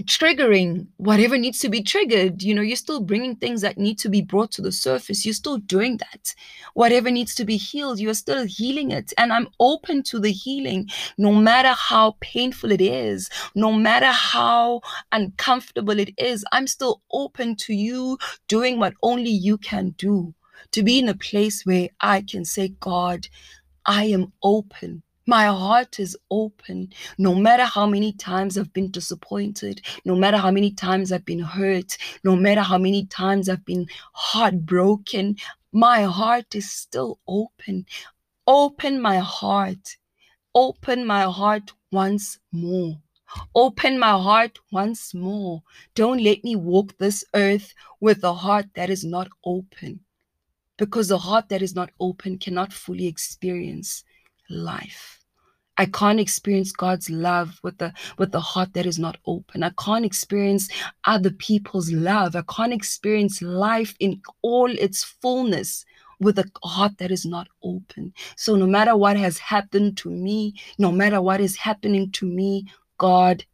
triggering 0.05 0.87
whatever 0.99 1.39
needs 1.39 1.59
to 1.61 1.69
be 1.69 1.83
triggered. 1.83 2.43
You 2.43 2.55
know, 2.55 2.63
you're 2.63 2.77
still 2.77 3.01
bringing 3.01 3.37
things 3.37 3.63
that 3.63 3.79
need 3.79 3.99
to 4.01 4.09
be 4.09 4.23
brought 4.23 4.51
to 4.53 4.63
the 4.63 4.73
surface. 4.73 5.25
You're 5.25 5.35
still 5.35 5.59
doing 5.59 5.99
that. 5.99 6.35
Whatever 6.75 7.11
needs 7.11 7.35
to 7.37 7.45
be 7.45 7.57
healed, 7.57 7.99
you're 7.99 8.15
still 8.15 8.45
healing 8.45 8.91
it. 8.91 9.13
And 9.17 9.33
I'm 9.33 9.49
open 9.61 10.03
to 10.05 10.19
the 10.19 10.33
healing, 10.33 10.89
no 11.19 11.33
matter 11.33 11.73
how 11.73 12.17
painful 12.21 12.73
it 12.73 12.81
is, 12.81 13.31
no 13.55 13.73
matter 13.73 14.11
how 14.11 14.83
uncomfortable 15.13 15.99
it 15.99 16.11
is. 16.19 16.45
I'm 16.53 16.67
still 16.67 17.03
open 17.11 17.57
to 17.57 17.75
you 17.75 18.19
doing 18.49 18.79
what 18.79 18.95
only 19.03 19.31
you 19.31 19.59
can 19.59 19.91
do. 19.99 20.35
To 20.73 20.83
be 20.83 20.99
in 20.99 21.09
a 21.09 21.15
place 21.15 21.65
where 21.65 21.89
I 22.01 22.23
can 22.23 22.45
say, 22.45 22.69
God, 22.81 23.29
I 23.87 24.05
am 24.05 24.33
open 24.43 25.03
my 25.27 25.47
heart 25.47 25.99
is 25.99 26.17
open. 26.31 26.93
No 27.19 27.35
matter 27.35 27.65
how 27.65 27.87
many 27.87 28.13
times 28.13 28.57
I've 28.57 28.73
been 28.73 28.91
disappointed, 28.91 29.83
no 30.05 30.15
matter 30.15 30.37
how 30.37 30.53
many 30.53 30.71
times 30.71 31.11
I've 31.11 31.25
been 31.25 31.41
hurt, 31.41 31.97
no 32.23 32.37
matter 32.37 32.63
how 32.63 32.79
many 32.79 33.07
times 33.07 33.49
I've 33.49 33.65
been 33.65 33.87
heartbroken, 34.13 35.37
my 35.73 36.03
heart 36.03 36.55
is 36.55 36.71
still 36.71 37.19
open. 37.27 37.87
Open 38.47 39.01
my 39.01 39.19
heart. 39.19 39.97
Open 40.55 41.05
my 41.05 41.23
heart 41.23 41.73
once 41.91 42.39
more. 42.53 42.97
Open 43.55 43.99
my 43.99 44.13
heart 44.13 44.59
once 44.71 45.13
more. 45.13 45.63
Don't 45.97 46.23
let 46.23 46.45
me 46.45 46.55
walk 46.55 46.97
this 46.99 47.25
earth 47.35 47.75
with 48.01 48.23
a 48.23 48.33
heart 48.33 48.67
that 48.75 48.89
is 48.89 49.05
not 49.05 49.29
open. 49.45 50.01
Because 50.79 51.11
a 51.11 51.19
heart 51.19 51.49
that 51.49 51.63
is 51.63 51.75
not 51.75 51.91
open 51.99 52.39
cannot 52.39 52.73
fully 52.73 53.07
experience 53.07 54.05
life. 54.51 55.21
I 55.79 55.87
can't 55.87 56.21
experience 56.21 56.73
God's 56.73 57.11
love 57.11 57.61
with 57.63 57.79
the 57.79 57.93
with 58.19 58.33
the 58.33 58.41
heart 58.41 58.73
that 58.73 58.87
is 58.87 58.99
not 58.99 59.19
open. 59.27 59.63
I 59.63 59.73
can't 59.79 60.07
experience 60.07 60.69
other 61.05 61.31
people's 61.31 61.93
love. 61.93 62.35
I 62.35 62.43
can't 62.49 62.73
experience 62.73 63.43
life 63.43 63.95
in 64.01 64.23
all 64.43 64.71
its 64.71 65.05
fullness 65.05 65.85
with 66.19 66.39
a 66.39 66.51
heart 66.65 66.97
that 66.99 67.11
is 67.11 67.27
not 67.27 67.49
open. 67.63 68.15
So 68.37 68.57
no 68.57 68.67
matter 68.67 68.97
what 68.97 69.19
has 69.19 69.39
happened 69.39 69.99
to 69.99 70.11
me, 70.11 70.55
no 70.79 70.91
matter 70.91 71.21
what 71.21 71.41
is 71.43 71.57
happening 71.57 72.11
to 72.13 72.27
me, 72.27 72.67
God 72.99 73.45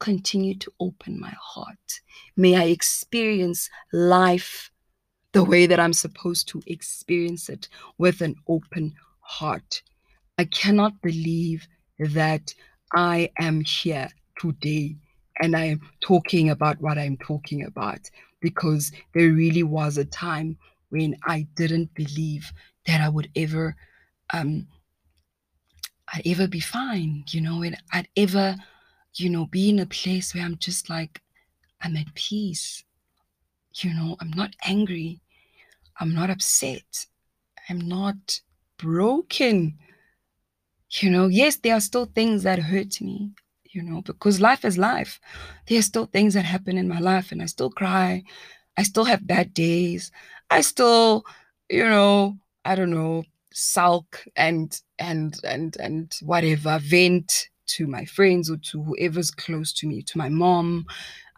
continue 0.00 0.56
to 0.56 0.72
open 0.80 1.20
my 1.20 1.32
heart. 1.40 2.00
May 2.36 2.56
I 2.56 2.64
experience 2.64 3.70
life 3.92 4.72
the 5.32 5.44
way 5.44 5.66
that 5.66 5.78
I'm 5.78 5.92
supposed 5.92 6.48
to 6.48 6.62
experience 6.66 7.48
it 7.48 7.68
with 7.98 8.20
an 8.22 8.34
open 8.48 8.94
heart. 9.20 9.82
I 10.40 10.44
cannot 10.44 11.02
believe 11.02 11.68
that 11.98 12.54
I 12.94 13.30
am 13.38 13.60
here 13.60 14.08
today 14.40 14.96
and 15.42 15.54
I 15.54 15.66
am 15.66 15.82
talking 16.00 16.48
about 16.48 16.80
what 16.80 16.96
I'm 16.96 17.18
talking 17.18 17.66
about 17.66 18.08
because 18.40 18.90
there 19.12 19.32
really 19.32 19.64
was 19.64 19.98
a 19.98 20.06
time 20.06 20.56
when 20.88 21.14
I 21.24 21.46
didn't 21.56 21.92
believe 21.92 22.50
that 22.86 23.02
I 23.02 23.10
would 23.10 23.28
ever 23.36 23.76
um 24.32 24.66
I'd 26.14 26.26
ever 26.26 26.48
be 26.48 26.60
fine, 26.60 27.22
you 27.28 27.42
know, 27.42 27.60
and 27.62 27.76
I'd 27.92 28.08
ever, 28.16 28.56
you 29.16 29.28
know, 29.28 29.44
be 29.44 29.68
in 29.68 29.80
a 29.80 29.84
place 29.84 30.34
where 30.34 30.44
I'm 30.44 30.56
just 30.56 30.88
like, 30.88 31.20
I'm 31.82 31.98
at 31.98 32.14
peace. 32.14 32.82
You 33.74 33.92
know, 33.92 34.16
I'm 34.22 34.30
not 34.30 34.56
angry. 34.64 35.20
I'm 35.98 36.14
not 36.14 36.30
upset. 36.30 37.04
I'm 37.68 37.80
not 37.80 38.40
broken 38.78 39.76
you 40.90 41.10
know 41.10 41.28
yes 41.28 41.56
there 41.56 41.74
are 41.74 41.80
still 41.80 42.06
things 42.06 42.42
that 42.42 42.58
hurt 42.58 43.00
me 43.00 43.30
you 43.72 43.82
know 43.82 44.02
because 44.02 44.40
life 44.40 44.64
is 44.64 44.76
life. 44.78 45.20
There 45.68 45.78
are 45.78 45.82
still 45.82 46.06
things 46.06 46.34
that 46.34 46.44
happen 46.44 46.76
in 46.76 46.88
my 46.88 46.98
life 46.98 47.30
and 47.32 47.40
i 47.42 47.46
still 47.46 47.70
cry. 47.70 48.24
I 48.76 48.82
still 48.82 49.04
have 49.04 49.26
bad 49.26 49.54
days. 49.54 50.10
I 50.50 50.62
still 50.62 51.24
you 51.70 51.84
know 51.84 52.36
i 52.64 52.74
don't 52.74 52.90
know 52.90 53.24
sulk 53.52 54.24
and 54.36 54.80
and 54.98 55.36
and 55.44 55.76
and 55.78 56.12
whatever 56.22 56.78
vent 56.82 57.48
to 57.66 57.86
my 57.86 58.04
friends 58.04 58.50
or 58.50 58.56
to 58.58 58.82
whoever's 58.82 59.30
close 59.30 59.72
to 59.74 59.86
me 59.86 60.02
to 60.02 60.18
my 60.18 60.28
mom. 60.28 60.86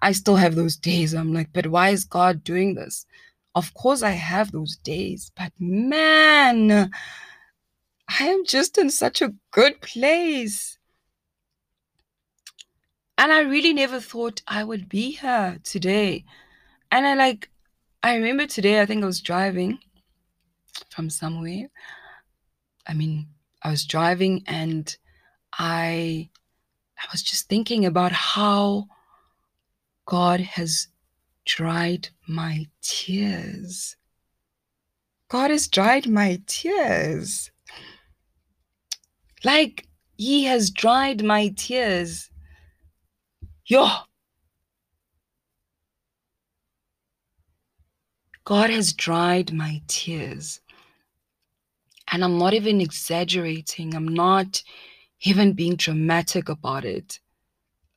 I 0.03 0.13
still 0.13 0.37
have 0.37 0.55
those 0.55 0.77
days. 0.77 1.15
I'm 1.15 1.33
like 1.35 1.51
but 1.53 1.67
why 1.69 1.91
is 1.91 2.05
god 2.05 2.45
doing 2.45 2.75
this? 2.75 3.07
Of 3.55 3.75
course 3.75 4.03
i 4.03 4.11
have 4.13 4.53
those 4.53 4.77
days 4.77 5.31
but 5.37 5.53
man 5.59 6.91
I 8.21 8.25
am 8.25 8.45
just 8.45 8.79
in 8.79 8.91
such 8.91 9.23
a 9.23 9.35
good 9.53 9.81
place. 9.81 10.79
And 13.17 13.33
I 13.33 13.41
really 13.41 13.73
never 13.73 14.01
thought 14.01 14.43
I 14.47 14.65
would 14.65 14.89
be 14.89 15.13
here 15.13 15.59
today. 15.63 16.25
And 16.91 17.07
I 17.07 17.15
like, 17.15 17.49
I 18.03 18.17
remember 18.17 18.47
today, 18.47 18.81
I 18.81 18.87
think 18.87 19.03
I 19.03 19.07
was 19.07 19.21
driving 19.21 19.79
from 20.91 21.09
somewhere. 21.09 21.69
I 22.87 22.95
mean, 22.95 23.29
I 23.63 23.71
was 23.71 23.87
driving 23.87 24.43
and 24.47 24.95
I 25.53 26.29
I 26.99 27.07
was 27.13 27.23
just 27.23 27.49
thinking 27.49 27.87
about 27.87 28.13
how 28.13 28.87
God 30.07 30.41
has 30.41 30.89
dried 31.45 32.09
my 32.29 32.67
tears. 32.81 33.97
God 35.29 35.51
has 35.51 35.69
dried 35.69 36.09
my 36.09 36.41
tears. 36.47 37.52
Like 39.45 39.87
he 40.17 40.45
has 40.45 40.71
dried 40.71 41.25
my 41.25 41.49
tears. 41.57 42.31
Yo. 43.67 43.89
God 48.45 48.71
has 48.71 48.93
dried 48.93 49.53
my 49.53 49.83
tears. 49.87 50.61
And 52.11 52.25
I'm 52.25 52.39
not 52.39 52.55
even 52.55 52.81
exaggerating. 52.81 53.95
I'm 53.95 54.09
not 54.09 54.63
even 55.23 55.53
being 55.53 55.77
dramatic 55.77 56.49
about 56.49 56.85
it 56.85 57.21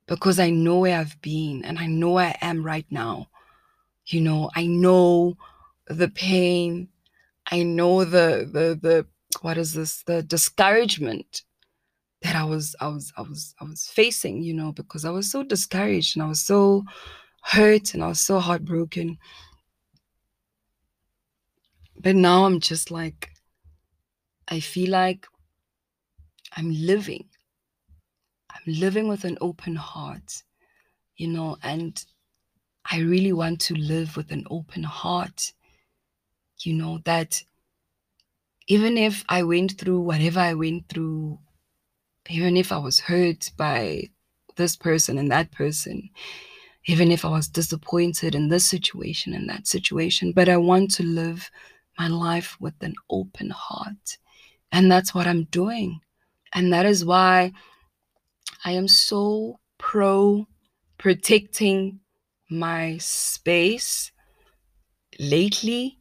because 0.08 0.40
I 0.40 0.52
know 0.52 0.80
where 0.80 1.00
I've 1.00 1.20
been 1.22 1.66
and 1.66 1.80
I 1.80 1.88
know 1.88 2.12
where 2.12 2.28
I 2.28 2.38
am 2.42 2.64
right 2.64 2.86
now. 2.92 3.28
You 4.06 4.22
know, 4.22 4.52
I 4.56 4.68
know 4.68 5.36
the 5.88 6.08
pain. 6.10 6.90
I 7.52 7.64
know 7.64 8.04
the 8.06 8.48
the 8.52 8.80
the 8.82 9.08
what 9.44 9.58
is 9.58 9.74
this? 9.74 10.04
The 10.04 10.24
discouragement 10.24 11.44
that 12.22 12.36
I 12.36 12.44
was 12.44 12.76
I 12.80 12.88
was 12.88 13.14
I 13.18 13.22
was 13.22 13.56
I 13.60 13.66
was 13.66 13.88
facing, 13.88 14.42
you 14.42 14.54
know, 14.54 14.72
because 14.72 15.06
I 15.06 15.12
was 15.12 15.30
so 15.30 15.44
discouraged 15.44 16.16
and 16.16 16.24
I 16.24 16.28
was 16.28 16.42
so 16.42 16.84
hurt 17.44 17.94
and 17.94 18.04
I 18.04 18.08
was 18.08 18.20
so 18.20 18.40
heartbroken. 18.40 19.18
But 21.98 22.16
now 22.16 22.46
I'm 22.46 22.60
just 22.60 22.92
like 22.92 23.32
I 24.48 24.60
feel 24.60 24.92
like 24.92 25.28
I'm 26.56 26.72
living. 26.72 27.30
I'm 28.50 28.74
living 28.74 29.08
with 29.08 29.26
an 29.26 29.38
open 29.42 29.76
heart, 29.76 30.44
you 31.18 31.28
know, 31.28 31.58
and 31.62 32.04
I 32.90 33.00
really 33.00 33.34
want 33.34 33.60
to 33.62 33.76
live 33.76 34.16
with 34.16 34.32
an 34.32 34.46
open 34.50 34.84
heart, 34.84 35.54
you 36.60 36.74
know, 36.74 37.00
that 37.06 37.44
even 38.68 38.98
if 38.98 39.24
I 39.30 39.44
went 39.44 39.78
through 39.78 40.02
whatever 40.02 40.40
I 40.40 40.54
went 40.54 40.90
through, 40.90 41.40
even 42.30 42.58
if 42.58 42.72
I 42.72 42.78
was 42.78 43.00
hurt 43.00 43.52
by 43.58 44.10
this 44.56 44.76
person 44.76 45.18
and 45.18 45.32
that 45.32 45.52
person, 45.52 46.10
even 46.86 47.12
if 47.12 47.26
I 47.26 47.30
was 47.30 47.48
disappointed 47.48 48.36
in 48.36 48.50
this 48.50 48.70
situation 48.70 49.34
and 49.34 49.50
that 49.50 49.68
situation, 49.68 50.32
but 50.32 50.50
I 50.50 50.58
want 50.58 50.92
to 50.92 51.04
live 51.04 51.52
my 51.98 52.08
life 52.08 52.58
with 52.60 52.76
an 52.82 52.96
open 53.10 53.52
heart. 53.52 54.18
And 54.72 54.92
that's 54.92 55.14
what 55.14 55.28
I'm 55.28 55.46
doing. 55.46 56.02
And 56.54 56.72
that 56.74 56.86
is 56.86 57.06
why 57.06 57.54
I 58.64 58.72
am 58.72 58.88
so 58.88 59.60
pro 59.78 60.48
protecting 60.98 62.00
my 62.50 62.98
space 62.98 64.12
lately. 65.20 66.00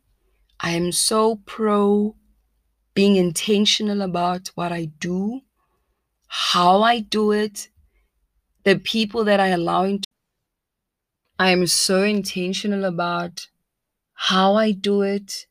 I 0.60 0.70
am 0.70 0.92
so 0.92 1.36
pro 1.46 2.16
being 2.94 3.16
intentional 3.16 4.02
about 4.02 4.48
what 4.54 4.72
I 4.72 4.86
do, 5.00 5.42
how 6.28 6.82
I 6.82 7.00
do 7.00 7.32
it, 7.32 7.68
the 8.64 8.78
people 8.78 9.24
that 9.24 9.40
I 9.40 9.48
allow 9.48 9.84
into. 9.84 10.06
I 11.38 11.50
am 11.50 11.66
so 11.66 12.02
intentional 12.02 12.84
about 12.84 13.48
how 14.14 14.54
I 14.56 14.72
do 14.72 15.02
it, 15.02 15.46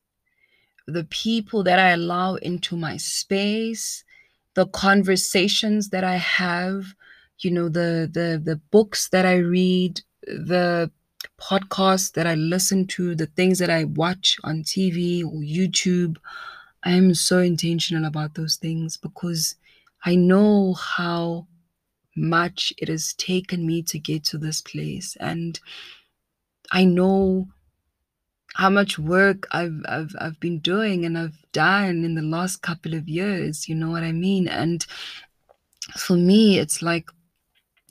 the 0.88 1.03
people 1.06 1.63
that 1.63 1.79
I 1.79 1.89
allow 1.89 2.36
into 2.36 2.75
my 2.75 2.97
space, 2.97 4.03
the 4.56 4.67
conversations 4.67 5.89
that 5.89 6.03
I 6.03 6.17
have, 6.17 6.95
you 7.39 7.51
know, 7.51 7.69
the 7.69 8.10
the 8.12 8.41
the 8.43 8.58
books 8.71 9.10
that 9.10 9.25
I 9.25 9.36
read, 9.38 10.01
the 10.25 10.91
podcasts 11.39 12.12
that 12.13 12.27
I 12.27 12.36
listen 12.36 12.88
to, 12.88 13.15
the 13.15 13.27
things 13.27 13.60
that 13.60 13.69
I 13.69 13.86
watch 13.86 14.38
on 14.43 14.63
TV 14.63 15.23
or 15.23 15.41
YouTube. 15.41 16.17
I 16.84 16.91
am 16.91 17.13
so 17.15 17.39
intentional 17.39 18.06
about 18.06 18.36
those 18.36 18.58
things 18.58 18.98
because 18.98 19.56
I 20.06 20.15
know 20.15 20.74
how 20.74 21.48
much 22.15 22.74
it 22.78 22.89
has 22.89 23.13
taken 23.13 23.65
me 23.67 23.84
to 23.84 24.00
get 24.00 24.26
to 24.26 24.38
this 24.38 24.62
place. 24.62 25.15
And 25.19 25.60
I 26.74 26.84
know 26.84 27.48
how 28.56 28.69
much 28.69 29.00
work 29.00 29.48
I've, 29.52 29.82
I've 29.88 30.15
I've 30.19 30.39
been 30.39 30.60
doing 30.60 31.06
and 31.06 31.17
I've 31.17 31.38
done 31.52 32.04
in 32.04 32.15
the 32.15 32.22
last 32.22 32.62
couple 32.62 32.93
of 32.93 33.08
years, 33.10 33.67
you 33.67 33.76
know 33.76 33.89
what 33.89 34.04
I 34.04 34.12
mean? 34.12 34.48
And 34.48 34.86
for 35.98 36.15
me, 36.15 36.60
it's 36.60 36.82
like, 36.82 37.10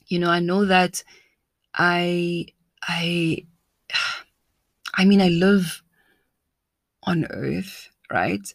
you 0.09 0.19
know, 0.21 0.31
I 0.31 0.41
know 0.41 0.67
that 0.67 1.05
I 1.75 2.47
I 2.83 3.47
I 4.95 5.05
mean 5.05 5.21
I 5.23 5.29
live 5.29 5.83
on 7.05 7.27
earth, 7.31 7.91
right? 8.11 8.55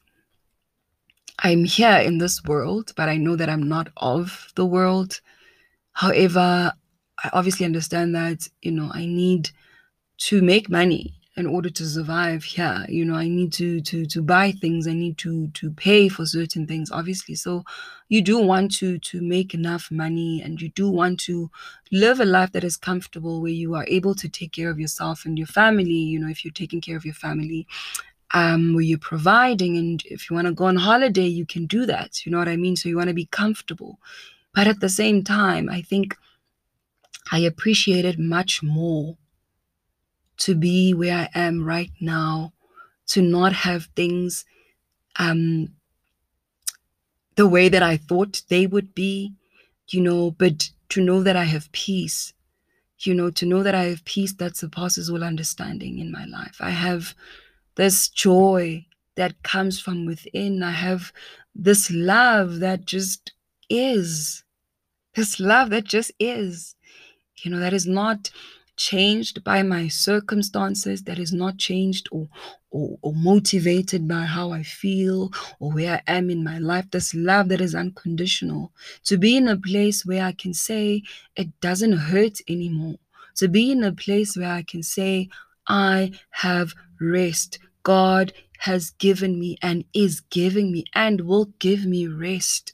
I'm 1.39 1.65
here 1.65 1.97
in 1.97 2.17
this 2.17 2.43
world, 2.43 2.93
but 2.95 3.09
I 3.09 3.17
know 3.17 3.35
that 3.35 3.49
I'm 3.49 3.67
not 3.67 3.89
of 3.97 4.51
the 4.55 4.65
world. 4.65 5.21
However, 5.93 6.73
I 7.23 7.29
obviously 7.33 7.65
understand 7.65 8.15
that, 8.15 8.47
you 8.61 8.71
know, 8.71 8.89
I 8.93 9.05
need 9.05 9.49
to 10.19 10.41
make 10.41 10.69
money 10.69 11.13
in 11.35 11.45
order 11.45 11.69
to 11.69 11.85
survive 11.85 12.43
here. 12.43 12.83
You 12.89 13.05
know, 13.05 13.13
I 13.13 13.27
need 13.27 13.53
to 13.53 13.79
to 13.81 14.07
to 14.07 14.21
buy 14.23 14.51
things, 14.51 14.87
I 14.87 14.93
need 14.93 15.19
to 15.19 15.47
to 15.49 15.71
pay 15.71 16.09
for 16.09 16.25
certain 16.25 16.65
things, 16.65 16.91
obviously. 16.91 17.35
So 17.35 17.63
you 18.09 18.21
do 18.23 18.39
want 18.39 18.73
to 18.77 18.97
to 18.97 19.21
make 19.21 19.53
enough 19.53 19.91
money 19.91 20.41
and 20.41 20.59
you 20.59 20.69
do 20.69 20.89
want 20.89 21.19
to 21.21 21.51
live 21.91 22.19
a 22.19 22.25
life 22.25 22.51
that 22.53 22.63
is 22.63 22.77
comfortable 22.77 23.41
where 23.41 23.51
you 23.51 23.75
are 23.75 23.85
able 23.87 24.15
to 24.15 24.27
take 24.27 24.53
care 24.53 24.71
of 24.71 24.79
yourself 24.79 25.25
and 25.25 25.37
your 25.37 25.47
family, 25.47 25.93
you 25.93 26.19
know, 26.19 26.27
if 26.29 26.43
you're 26.43 26.51
taking 26.51 26.81
care 26.81 26.97
of 26.97 27.05
your 27.05 27.13
family 27.13 27.67
um, 28.33 28.73
where 28.73 28.83
you're 28.83 28.97
providing. 28.97 29.77
And 29.77 30.03
if 30.05 30.29
you 30.29 30.35
want 30.35 30.47
to 30.47 30.53
go 30.53 30.65
on 30.65 30.75
holiday, 30.75 31.27
you 31.27 31.45
can 31.45 31.65
do 31.65 31.85
that. 31.85 32.25
You 32.25 32.31
know 32.31 32.37
what 32.39 32.49
I 32.49 32.55
mean? 32.55 32.75
So 32.75 32.89
you 32.89 32.97
want 32.97 33.09
to 33.09 33.13
be 33.13 33.25
comfortable. 33.25 33.99
But 34.53 34.67
at 34.67 34.79
the 34.79 34.89
same 34.89 35.23
time, 35.23 35.69
I 35.69 35.81
think 35.81 36.17
I 37.31 37.39
appreciate 37.39 38.05
it 38.05 38.17
much 38.19 38.63
more 38.63 39.17
to 40.37 40.55
be 40.55 40.93
where 40.93 41.29
I 41.33 41.39
am 41.39 41.63
right 41.63 41.91
now, 41.99 42.53
to 43.07 43.21
not 43.21 43.53
have 43.53 43.89
things 43.95 44.45
um, 45.17 45.69
the 47.35 47.47
way 47.47 47.69
that 47.69 47.83
I 47.83 47.97
thought 47.97 48.41
they 48.49 48.67
would 48.67 48.93
be, 48.93 49.33
you 49.89 50.01
know, 50.01 50.31
but 50.31 50.69
to 50.89 51.01
know 51.01 51.23
that 51.23 51.35
I 51.35 51.43
have 51.43 51.71
peace, 51.71 52.33
you 52.99 53.13
know, 53.13 53.29
to 53.31 53.45
know 53.45 53.63
that 53.63 53.75
I 53.75 53.85
have 53.85 54.05
peace 54.05 54.33
that 54.33 54.57
surpasses 54.57 55.09
all 55.09 55.23
understanding 55.23 55.99
in 55.99 56.11
my 56.11 56.25
life. 56.25 56.57
I 56.59 56.71
have 56.71 57.13
this 57.77 58.09
joy 58.09 58.85
that 59.15 59.41
comes 59.43 59.79
from 59.79 60.05
within. 60.05 60.61
I 60.61 60.71
have 60.71 61.13
this 61.55 61.89
love 61.91 62.59
that 62.59 62.85
just 62.85 63.31
is. 63.69 64.43
This 65.15 65.39
love 65.39 65.69
that 65.69 65.85
just 65.85 66.11
is. 66.19 66.75
You 67.37 67.51
know, 67.51 67.59
that 67.59 67.73
is 67.73 67.87
not 67.87 68.29
changed 68.75 69.43
by 69.43 69.63
my 69.63 69.87
circumstances, 69.87 71.03
that 71.03 71.17
is 71.17 71.33
not 71.33 71.57
changed 71.57 72.07
or, 72.11 72.27
or, 72.69 72.97
or, 73.01 73.13
motivated 73.13 74.07
by 74.07 74.21
how 74.21 74.51
I 74.51 74.61
feel 74.61 75.31
or 75.59 75.71
where 75.71 76.01
I 76.07 76.11
am 76.17 76.29
in 76.29 76.43
my 76.43 76.59
life. 76.59 76.85
This 76.91 77.13
love 77.15 77.49
that 77.49 77.61
is 77.61 77.73
unconditional. 77.73 78.71
To 79.05 79.17
be 79.17 79.35
in 79.35 79.47
a 79.47 79.57
place 79.57 80.05
where 80.05 80.23
I 80.23 80.31
can 80.31 80.53
say 80.53 81.01
it 81.35 81.59
doesn't 81.59 81.93
hurt 81.93 82.39
anymore. 82.47 82.97
To 83.37 83.47
be 83.47 83.71
in 83.71 83.83
a 83.83 83.91
place 83.91 84.37
where 84.37 84.51
I 84.51 84.61
can 84.61 84.83
say, 84.83 85.29
I 85.67 86.11
have 86.29 86.73
rest. 86.99 87.59
God 87.87 88.33
has 88.59 88.89
given 88.89 89.39
me 89.39 89.57
and 89.61 89.85
is 89.93 90.19
giving 90.19 90.73
me 90.73 90.83
and 90.93 91.21
will 91.21 91.45
give 91.57 91.85
me 91.85 92.05
rest. 92.05 92.73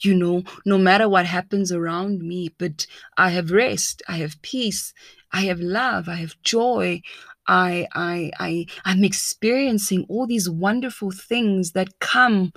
You 0.00 0.14
know, 0.14 0.42
no 0.64 0.78
matter 0.78 1.06
what 1.06 1.26
happens 1.26 1.70
around 1.70 2.22
me, 2.22 2.48
but 2.56 2.86
I 3.18 3.28
have 3.28 3.50
rest, 3.50 4.02
I 4.08 4.16
have 4.24 4.40
peace, 4.40 4.94
I 5.30 5.42
have 5.42 5.60
love, 5.60 6.08
I 6.08 6.14
have 6.14 6.40
joy. 6.42 7.02
I 7.46 7.86
I 7.94 8.30
I 8.40 8.66
I'm 8.86 9.04
experiencing 9.04 10.06
all 10.08 10.26
these 10.26 10.48
wonderful 10.48 11.10
things 11.10 11.72
that 11.72 11.98
come 12.00 12.54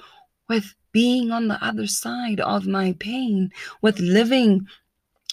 with 0.47 0.75
being 0.93 1.29
on 1.29 1.49
the 1.49 1.61
other 1.61 1.87
side 1.87 2.39
of 2.39 2.67
my 2.67 2.95
pain, 2.99 3.51
with 3.81 3.99
living 3.99 4.65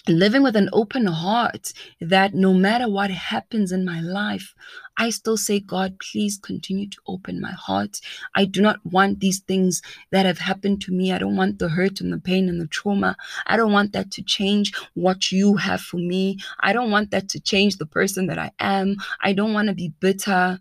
living 0.08 0.42
with 0.42 0.56
an 0.56 0.68
open 0.72 1.06
heart 1.06 1.72
that 2.00 2.34
no 2.34 2.52
matter 2.52 2.88
what 2.88 3.10
happens 3.10 3.72
in 3.72 3.84
my 3.84 4.00
life, 4.00 4.54
I 4.96 5.10
still 5.10 5.36
say, 5.36 5.60
God, 5.60 5.98
please 5.98 6.38
continue 6.38 6.88
to 6.88 6.98
open 7.06 7.40
my 7.40 7.50
heart. 7.52 8.00
I 8.34 8.44
do 8.44 8.60
not 8.60 8.78
want 8.84 9.20
these 9.20 9.40
things 9.40 9.82
that 10.10 10.26
have 10.26 10.38
happened 10.38 10.82
to 10.82 10.92
me. 10.92 11.12
I 11.12 11.18
don't 11.18 11.36
want 11.36 11.58
the 11.58 11.68
hurt 11.68 12.00
and 12.00 12.12
the 12.12 12.18
pain 12.18 12.48
and 12.48 12.60
the 12.60 12.66
trauma. 12.66 13.16
I 13.46 13.56
don't 13.56 13.72
want 13.72 13.92
that 13.92 14.10
to 14.12 14.22
change 14.22 14.74
what 14.94 15.32
you 15.32 15.56
have 15.56 15.80
for 15.80 15.96
me. 15.96 16.38
I 16.60 16.72
don't 16.72 16.90
want 16.90 17.10
that 17.10 17.28
to 17.30 17.40
change 17.40 17.78
the 17.78 17.86
person 17.86 18.26
that 18.26 18.38
I 18.38 18.52
am. 18.60 18.96
I 19.20 19.32
don't 19.32 19.52
want 19.52 19.68
to 19.68 19.74
be 19.74 19.92
bitter. 20.00 20.58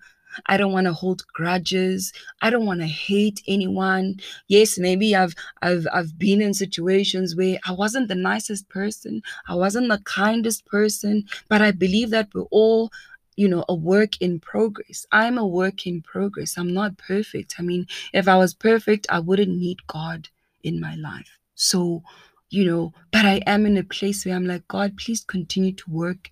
I 0.48 0.58
don't 0.58 0.72
want 0.74 0.86
to 0.86 0.94
hold 0.94 1.26
grudges. 1.34 2.14
I 2.42 2.50
don't 2.50 2.66
want 2.66 2.82
to 2.82 2.88
hate 2.88 3.42
anyone. 3.48 4.20
Yes, 4.48 4.78
maybe 4.78 5.16
I've 5.16 5.36
I've 5.62 5.88
I've 5.94 6.18
been 6.18 6.42
in 6.42 6.54
situations 6.54 7.36
where 7.36 7.60
I 7.68 7.72
wasn't 7.72 8.08
the 8.08 8.16
nicest 8.16 8.70
person. 8.70 9.22
I 9.48 9.56
wasn't 9.56 9.90
the 9.90 10.00
kindest 10.06 10.66
person, 10.66 11.26
but 11.50 11.62
I 11.62 11.72
believe 11.72 12.10
that 12.12 12.30
we're 12.34 12.44
all 12.52 12.92
you 13.36 13.48
know 13.48 13.66
a 13.68 13.74
work 13.74 14.22
in 14.22 14.40
progress 14.40 15.06
i'm 15.12 15.38
a 15.38 15.46
work 15.46 15.88
in 15.88 16.02
progress 16.02 16.58
i'm 16.58 16.74
not 16.74 16.98
perfect 16.98 17.56
i 17.58 17.62
mean 17.64 17.88
if 18.14 18.28
i 18.28 18.36
was 18.38 18.54
perfect 18.54 19.08
i 19.10 19.20
wouldn't 19.20 19.58
need 19.58 19.86
god 19.88 20.30
in 20.64 20.80
my 20.80 20.96
life 20.96 21.40
so 21.56 22.04
you 22.50 22.64
know 22.66 22.94
but 23.12 23.26
i 23.26 23.42
am 23.48 23.66
in 23.66 23.78
a 23.78 23.84
place 23.84 24.26
where 24.26 24.36
i'm 24.36 24.46
like 24.46 24.68
god 24.68 24.96
please 24.98 25.24
continue 25.24 25.72
to 25.72 25.90
work 25.90 26.30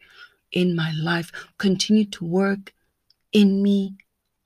in 0.51 0.75
my 0.75 0.91
life 0.93 1.31
continue 1.57 2.05
to 2.05 2.25
work 2.25 2.73
in 3.33 3.61
me 3.61 3.95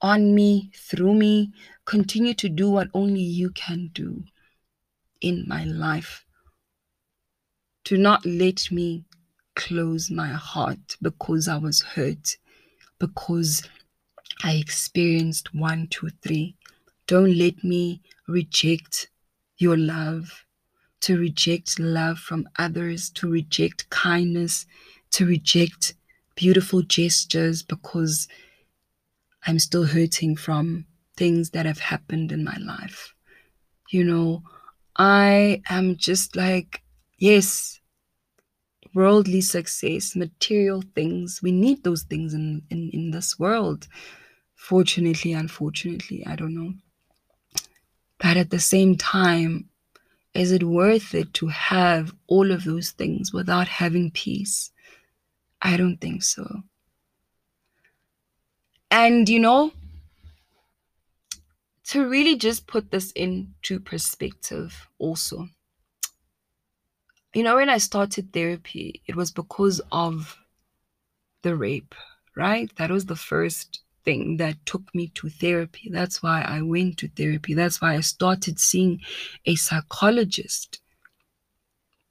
on 0.01 0.35
me, 0.35 0.71
through 0.75 1.15
me. 1.15 1.51
Continue 1.85 2.33
to 2.35 2.47
do 2.49 2.69
what 2.69 2.89
only 2.93 3.21
you 3.21 3.49
can 3.51 3.89
do 3.93 4.23
in 5.21 5.45
my 5.47 5.63
life. 5.63 6.25
Do 7.83 7.97
not 7.97 8.25
let 8.25 8.71
me 8.71 9.05
close 9.55 10.11
my 10.11 10.27
heart 10.27 10.97
because 11.01 11.47
I 11.47 11.57
was 11.57 11.81
hurt, 11.81 12.37
because 12.99 13.67
I 14.43 14.53
experienced 14.53 15.53
one, 15.55 15.87
two, 15.87 16.09
three. 16.21 16.55
Don't 17.07 17.35
let 17.35 17.63
me 17.63 18.01
reject 18.27 19.09
your 19.57 19.77
love, 19.77 20.45
to 21.01 21.17
reject 21.17 21.79
love 21.79 22.17
from 22.19 22.47
others, 22.57 23.09
to 23.11 23.29
reject 23.29 23.89
kindness, 23.89 24.65
to 25.11 25.25
reject 25.25 25.93
beautiful 26.35 26.81
gestures 26.81 27.63
because 27.63 28.27
I'm 29.45 29.59
still 29.59 29.85
hurting 29.85 30.35
from 30.37 30.85
things 31.15 31.51
that 31.51 31.65
have 31.65 31.79
happened 31.79 32.31
in 32.31 32.43
my 32.43 32.57
life. 32.57 33.13
You 33.89 34.03
know, 34.03 34.43
I 34.95 35.61
am 35.69 35.97
just 35.97 36.35
like, 36.35 36.81
yes, 37.17 37.79
worldly 38.93 39.41
success, 39.41 40.15
material 40.15 40.83
things. 40.95 41.41
We 41.43 41.51
need 41.51 41.83
those 41.83 42.03
things 42.03 42.33
in, 42.33 42.63
in, 42.69 42.89
in 42.93 43.11
this 43.11 43.37
world. 43.37 43.87
Fortunately, 44.55 45.33
unfortunately, 45.33 46.25
I 46.25 46.35
don't 46.35 46.55
know. 46.55 46.73
But 48.17 48.37
at 48.37 48.49
the 48.49 48.59
same 48.59 48.95
time, 48.95 49.69
is 50.33 50.51
it 50.51 50.63
worth 50.63 51.13
it 51.13 51.33
to 51.35 51.47
have 51.47 52.13
all 52.27 52.51
of 52.51 52.63
those 52.63 52.91
things 52.91 53.31
without 53.31 53.67
having 53.67 54.11
peace? 54.11 54.71
I 55.61 55.77
don't 55.77 55.97
think 55.97 56.23
so. 56.23 56.63
And 58.95 59.27
you 59.27 59.41
know, 59.41 59.73
to 61.87 62.07
really 62.07 62.37
just 62.37 62.65
put 62.65 62.91
this 62.91 63.11
into 63.11 63.81
perspective, 63.81 64.87
also, 64.99 65.49
you 67.33 67.43
know, 67.43 67.57
when 67.57 67.69
I 67.69 67.77
started 67.77 68.31
therapy, 68.31 69.01
it 69.05 69.17
was 69.17 69.31
because 69.31 69.81
of 69.91 70.37
the 71.41 71.57
rape, 71.57 71.93
right? 72.37 72.73
That 72.77 72.89
was 72.89 73.05
the 73.05 73.17
first 73.17 73.81
thing 74.05 74.37
that 74.37 74.65
took 74.65 74.95
me 74.95 75.09
to 75.15 75.27
therapy. 75.27 75.89
That's 75.91 76.23
why 76.23 76.43
I 76.43 76.61
went 76.61 76.97
to 76.99 77.09
therapy. 77.09 77.53
That's 77.53 77.81
why 77.81 77.95
I 77.95 77.99
started 77.99 78.61
seeing 78.61 79.01
a 79.45 79.55
psychologist. 79.55 80.79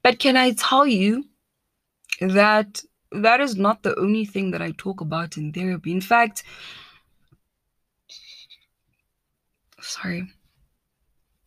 But 0.03 0.19
can 0.19 0.37
I 0.37 0.51
tell 0.51 0.85
you 0.85 1.25
that 2.21 2.83
that 3.23 3.39
is 3.39 3.55
not 3.55 3.83
the 3.83 3.97
only 3.99 4.25
thing 4.25 4.51
that 4.51 4.61
I 4.61 4.71
talk 4.77 5.01
about 5.01 5.37
in 5.37 5.51
therapy. 5.53 5.91
In 5.91 6.01
fact, 6.01 6.43
sorry. 9.81 10.29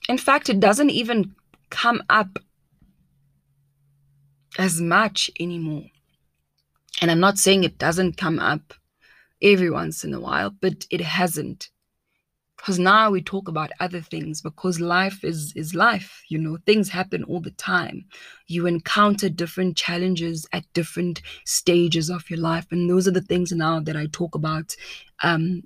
In 0.08 0.18
fact, 0.18 0.48
it 0.48 0.60
doesn't 0.60 0.90
even 0.90 1.34
come 1.70 2.02
up 2.08 2.38
as 4.58 4.80
much 4.80 5.30
anymore. 5.38 5.84
And 7.00 7.10
I'm 7.10 7.20
not 7.20 7.38
saying 7.38 7.64
it 7.64 7.78
doesn't 7.78 8.16
come 8.16 8.38
up 8.38 8.74
every 9.40 9.70
once 9.70 10.04
in 10.04 10.14
a 10.14 10.20
while, 10.20 10.50
but 10.50 10.86
it 10.90 11.00
hasn't 11.00 11.68
because 12.58 12.78
now 12.78 13.08
we 13.08 13.22
talk 13.22 13.48
about 13.48 13.70
other 13.78 14.00
things 14.00 14.42
because 14.42 14.80
life 14.80 15.24
is 15.24 15.52
is 15.56 15.74
life 15.74 16.22
you 16.28 16.36
know 16.36 16.58
things 16.66 16.88
happen 16.90 17.24
all 17.24 17.40
the 17.40 17.52
time. 17.52 18.04
You 18.48 18.66
encounter 18.66 19.28
different 19.28 19.76
challenges 19.76 20.46
at 20.52 20.70
different 20.74 21.22
stages 21.46 22.10
of 22.10 22.28
your 22.28 22.40
life 22.40 22.66
and 22.70 22.90
those 22.90 23.08
are 23.08 23.12
the 23.12 23.22
things 23.22 23.52
now 23.52 23.80
that 23.80 23.96
i 23.96 24.06
talk 24.12 24.34
about 24.34 24.74
um, 25.22 25.62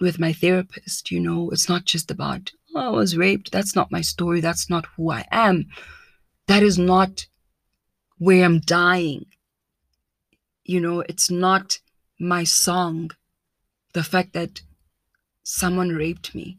with 0.00 0.18
my 0.20 0.32
therapist 0.32 1.10
you 1.10 1.18
know. 1.20 1.50
It's 1.50 1.68
not 1.68 1.84
just 1.86 2.10
about 2.10 2.52
oh, 2.74 2.80
i 2.80 2.88
was 2.90 3.16
raped. 3.16 3.50
That's 3.50 3.74
not 3.74 3.90
my 3.90 4.02
story. 4.02 4.40
That's 4.40 4.70
not 4.70 4.86
who 4.96 5.10
i 5.10 5.24
am. 5.32 5.64
That 6.46 6.62
is 6.62 6.78
not 6.78 7.26
where 8.18 8.44
i'm 8.44 8.60
dying. 8.60 9.24
You 10.64 10.80
know 10.80 11.00
it's 11.00 11.30
not 11.30 11.78
my 12.20 12.44
song. 12.44 13.10
The 13.94 14.04
fact 14.04 14.34
that 14.34 14.60
someone 15.46 15.90
raped 15.90 16.34
me. 16.34 16.58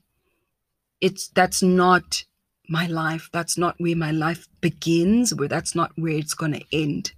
It's 1.02 1.28
that's 1.28 1.62
not 1.62 2.24
my 2.70 2.88
life. 2.88 3.30
That's 3.34 3.58
not 3.58 3.76
where 3.80 3.98
my 3.98 4.12
life 4.12 4.48
begins, 4.62 5.36
where 5.36 5.50
that's 5.50 5.76
not 5.76 5.92
where 5.98 6.14
it's 6.14 6.34
to 6.34 6.62
end. 6.72 7.12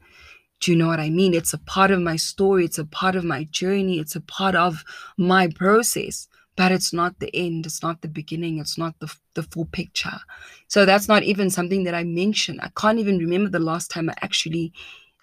Do 0.59 0.71
you 0.71 0.77
know 0.77 0.87
what 0.87 0.99
I 0.99 1.09
mean? 1.09 1.33
It's 1.33 1.53
a 1.53 1.59
part 1.59 1.91
of 1.91 2.01
my 2.01 2.15
story, 2.15 2.65
it's 2.65 2.79
a 2.79 2.85
part 2.85 3.15
of 3.15 3.23
my 3.23 3.45
journey, 3.45 3.99
it's 3.99 4.15
a 4.15 4.21
part 4.21 4.55
of 4.55 4.83
my 5.17 5.47
process, 5.47 6.27
but 6.57 6.71
it's 6.71 6.91
not 6.91 7.19
the 7.19 7.33
end, 7.33 7.65
it's 7.65 7.81
not 7.81 8.01
the 8.01 8.09
beginning, 8.09 8.57
it's 8.57 8.77
not 8.77 8.99
the, 8.99 9.15
the 9.35 9.43
full 9.43 9.65
picture. 9.65 10.19
So 10.67 10.85
that's 10.85 11.07
not 11.07 11.23
even 11.23 11.49
something 11.49 11.85
that 11.85 11.95
I 11.95 12.03
mentioned. 12.03 12.59
I 12.61 12.71
can't 12.75 12.99
even 12.99 13.19
remember 13.19 13.49
the 13.49 13.59
last 13.59 13.89
time 13.89 14.09
I 14.09 14.15
actually 14.21 14.73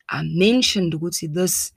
uh, 0.09 0.23
mentioned 0.25 0.95
Gucci 0.95 1.33
this 1.33 1.73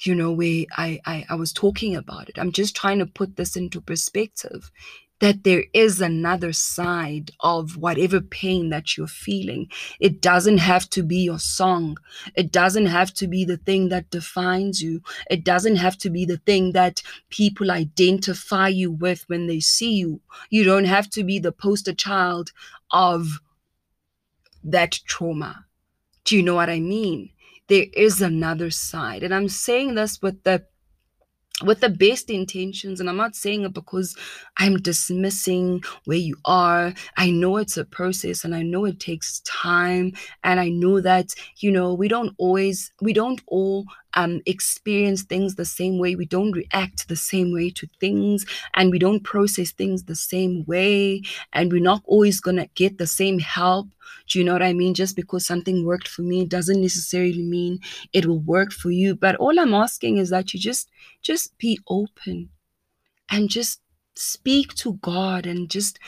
you 0.00 0.14
know, 0.14 0.32
where 0.32 0.64
I, 0.76 1.00
I, 1.06 1.26
I 1.30 1.34
was 1.34 1.52
talking 1.52 1.96
about 1.96 2.28
it. 2.28 2.38
I'm 2.38 2.52
just 2.52 2.76
trying 2.76 2.98
to 3.00 3.06
put 3.06 3.36
this 3.36 3.56
into 3.56 3.80
perspective 3.80 4.70
that 5.20 5.42
there 5.42 5.64
is 5.72 6.00
another 6.00 6.52
side 6.52 7.32
of 7.40 7.76
whatever 7.76 8.20
pain 8.20 8.70
that 8.70 8.96
you're 8.96 9.06
feeling. 9.08 9.68
It 9.98 10.20
doesn't 10.20 10.58
have 10.58 10.88
to 10.90 11.02
be 11.02 11.18
your 11.18 11.40
song. 11.40 11.98
It 12.36 12.52
doesn't 12.52 12.86
have 12.86 13.12
to 13.14 13.26
be 13.26 13.44
the 13.44 13.56
thing 13.56 13.88
that 13.88 14.10
defines 14.10 14.80
you. 14.80 15.00
It 15.30 15.44
doesn't 15.44 15.76
have 15.76 15.98
to 15.98 16.10
be 16.10 16.24
the 16.24 16.36
thing 16.38 16.72
that 16.72 17.02
people 17.30 17.70
identify 17.70 18.68
you 18.68 18.92
with 18.92 19.24
when 19.28 19.46
they 19.48 19.60
see 19.60 19.94
you. 19.94 20.20
You 20.50 20.64
don't 20.64 20.84
have 20.84 21.10
to 21.10 21.24
be 21.24 21.38
the 21.38 21.52
poster 21.52 21.94
child 21.94 22.52
of 22.92 23.40
that 24.62 25.00
trauma. 25.06 25.66
Do 26.24 26.36
you 26.36 26.42
know 26.42 26.54
what 26.54 26.70
I 26.70 26.78
mean? 26.78 27.30
There 27.68 27.86
is 27.94 28.20
another 28.20 28.70
side. 28.70 29.22
And 29.22 29.34
I'm 29.34 29.48
saying 29.48 29.94
this 29.94 30.20
with 30.22 30.42
the 30.44 30.64
with 31.64 31.80
the 31.80 31.88
best 31.88 32.30
intentions 32.30 33.00
and 33.00 33.08
i'm 33.10 33.16
not 33.16 33.34
saying 33.34 33.64
it 33.64 33.72
because 33.72 34.16
i'm 34.58 34.76
dismissing 34.76 35.82
where 36.04 36.16
you 36.16 36.36
are 36.44 36.94
i 37.16 37.30
know 37.30 37.56
it's 37.56 37.76
a 37.76 37.84
process 37.84 38.44
and 38.44 38.54
i 38.54 38.62
know 38.62 38.84
it 38.84 39.00
takes 39.00 39.40
time 39.40 40.12
and 40.44 40.60
i 40.60 40.68
know 40.68 41.00
that 41.00 41.34
you 41.56 41.70
know 41.72 41.92
we 41.94 42.06
don't 42.06 42.32
always 42.38 42.92
we 43.00 43.12
don't 43.12 43.42
all 43.48 43.84
um, 44.20 44.40
experience 44.46 45.22
things 45.22 45.54
the 45.54 45.64
same 45.64 45.98
way 45.98 46.14
we 46.14 46.26
don't 46.26 46.52
react 46.52 47.08
the 47.08 47.16
same 47.16 47.52
way 47.52 47.70
to 47.70 47.86
things 48.00 48.44
and 48.74 48.90
we 48.90 48.98
don't 48.98 49.22
process 49.32 49.70
things 49.72 50.04
the 50.04 50.14
same 50.16 50.64
way 50.66 51.22
and 51.52 51.72
we're 51.72 51.88
not 51.92 52.02
always 52.06 52.40
gonna 52.40 52.66
get 52.74 52.98
the 52.98 53.06
same 53.06 53.38
help 53.38 53.86
do 54.28 54.38
you 54.38 54.44
know 54.44 54.52
what 54.52 54.62
I 54.62 54.72
mean? 54.72 54.94
Just 54.94 55.16
because 55.16 55.46
something 55.46 55.84
worked 55.84 56.08
for 56.08 56.22
me 56.22 56.44
doesn't 56.44 56.80
necessarily 56.80 57.42
mean 57.42 57.78
it 58.12 58.26
will 58.26 58.40
work 58.40 58.72
for 58.72 58.90
you. 58.90 59.14
But 59.14 59.36
all 59.36 59.58
I'm 59.58 59.74
asking 59.74 60.18
is 60.18 60.30
that 60.30 60.52
you 60.52 60.60
just 60.60 60.88
just 61.22 61.56
be 61.58 61.78
open 61.88 62.50
and 63.30 63.48
just 63.50 63.80
speak 64.16 64.74
to 64.74 64.94
God 64.94 65.46
and 65.46 65.70
just 65.70 65.98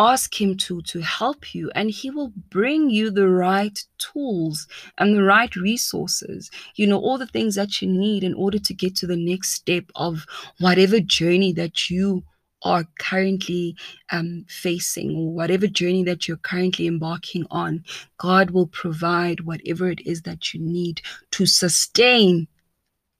ask 0.00 0.40
him 0.40 0.56
to 0.56 0.80
to 0.82 1.00
help 1.00 1.54
you 1.54 1.70
and 1.74 1.90
he 1.90 2.10
will 2.10 2.32
bring 2.48 2.88
you 2.88 3.10
the 3.10 3.28
right 3.28 3.78
tools 3.98 4.66
and 4.96 5.14
the 5.14 5.22
right 5.22 5.54
resources 5.56 6.50
you 6.76 6.86
know 6.86 6.98
all 6.98 7.18
the 7.18 7.26
things 7.26 7.54
that 7.54 7.82
you 7.82 7.88
need 7.88 8.24
in 8.24 8.32
order 8.34 8.58
to 8.58 8.72
get 8.72 8.96
to 8.96 9.06
the 9.06 9.22
next 9.30 9.50
step 9.50 9.84
of 9.94 10.24
whatever 10.58 11.00
journey 11.00 11.52
that 11.52 11.90
you 11.90 12.22
are 12.62 12.84
currently 12.98 13.76
um, 14.10 14.44
facing 14.48 15.16
or 15.16 15.32
whatever 15.32 15.66
journey 15.66 16.04
that 16.04 16.28
you're 16.28 16.36
currently 16.36 16.86
embarking 16.86 17.46
on, 17.50 17.84
God 18.18 18.50
will 18.50 18.66
provide 18.66 19.40
whatever 19.40 19.90
it 19.90 20.00
is 20.06 20.22
that 20.22 20.52
you 20.52 20.60
need 20.60 21.00
to 21.32 21.46
sustain 21.46 22.48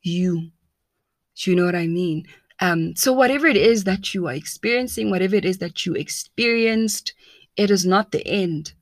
you. 0.02 0.50
Do 1.36 1.50
you 1.50 1.56
know 1.56 1.64
what 1.64 1.74
I 1.74 1.86
mean? 1.86 2.26
Um, 2.60 2.94
so, 2.94 3.12
whatever 3.12 3.46
it 3.46 3.56
is 3.56 3.84
that 3.84 4.14
you 4.14 4.28
are 4.28 4.34
experiencing, 4.34 5.10
whatever 5.10 5.36
it 5.36 5.44
is 5.44 5.58
that 5.58 5.86
you 5.86 5.94
experienced, 5.94 7.14
it 7.56 7.70
is 7.70 7.86
not 7.86 8.12
the 8.12 8.26
end. 8.26 8.74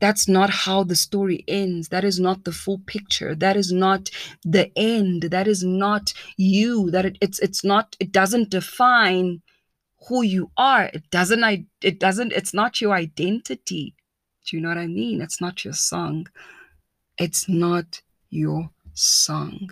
That's 0.00 0.28
not 0.28 0.50
how 0.50 0.84
the 0.84 0.94
story 0.94 1.44
ends. 1.48 1.88
That 1.88 2.04
is 2.04 2.20
not 2.20 2.44
the 2.44 2.52
full 2.52 2.78
picture. 2.86 3.34
That 3.34 3.56
is 3.56 3.72
not 3.72 4.10
the 4.44 4.70
end. 4.76 5.22
That 5.22 5.48
is 5.48 5.64
not 5.64 6.14
you. 6.36 6.90
That 6.90 7.06
it, 7.06 7.18
it's 7.20 7.38
it's 7.40 7.64
not. 7.64 7.96
It 7.98 8.12
doesn't 8.12 8.50
define 8.50 9.42
who 10.06 10.22
you 10.22 10.50
are 10.56 10.84
it 10.94 11.10
doesn't 11.10 11.42
i 11.42 11.64
it 11.82 11.98
doesn't 11.98 12.32
it's 12.32 12.54
not 12.54 12.80
your 12.80 12.94
identity 12.94 13.94
do 14.46 14.56
you 14.56 14.62
know 14.62 14.68
what 14.68 14.78
i 14.78 14.86
mean 14.86 15.20
it's 15.20 15.40
not 15.40 15.64
your 15.64 15.74
song 15.74 16.26
it's 17.18 17.48
not 17.48 18.00
your 18.30 18.70
song 18.94 19.70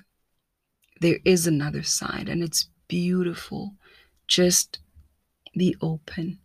there 1.01 1.19
is 1.25 1.47
another 1.47 1.83
side 1.83 2.29
and 2.29 2.43
it's 2.43 2.69
beautiful 2.89 3.75
just 4.27 4.79
be 5.57 5.75
open 5.81 6.39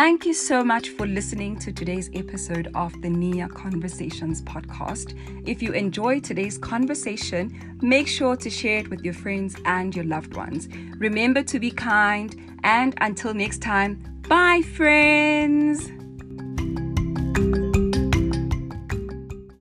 Thank 0.00 0.24
you 0.24 0.32
so 0.32 0.64
much 0.64 0.88
for 0.88 1.06
listening 1.06 1.58
to 1.58 1.72
today's 1.72 2.08
episode 2.14 2.70
of 2.74 2.90
the 3.02 3.10
Nia 3.10 3.48
Conversations 3.48 4.40
podcast. 4.40 5.14
If 5.46 5.62
you 5.62 5.72
enjoyed 5.72 6.24
today's 6.24 6.56
conversation, 6.56 7.78
make 7.82 8.08
sure 8.08 8.34
to 8.34 8.48
share 8.48 8.78
it 8.78 8.88
with 8.88 9.04
your 9.04 9.12
friends 9.12 9.56
and 9.66 9.94
your 9.94 10.06
loved 10.06 10.34
ones. 10.34 10.70
Remember 10.96 11.42
to 11.42 11.60
be 11.60 11.70
kind, 11.70 12.34
and 12.64 12.94
until 13.02 13.34
next 13.34 13.60
time, 13.60 14.22
bye, 14.26 14.62
friends. 14.74 15.99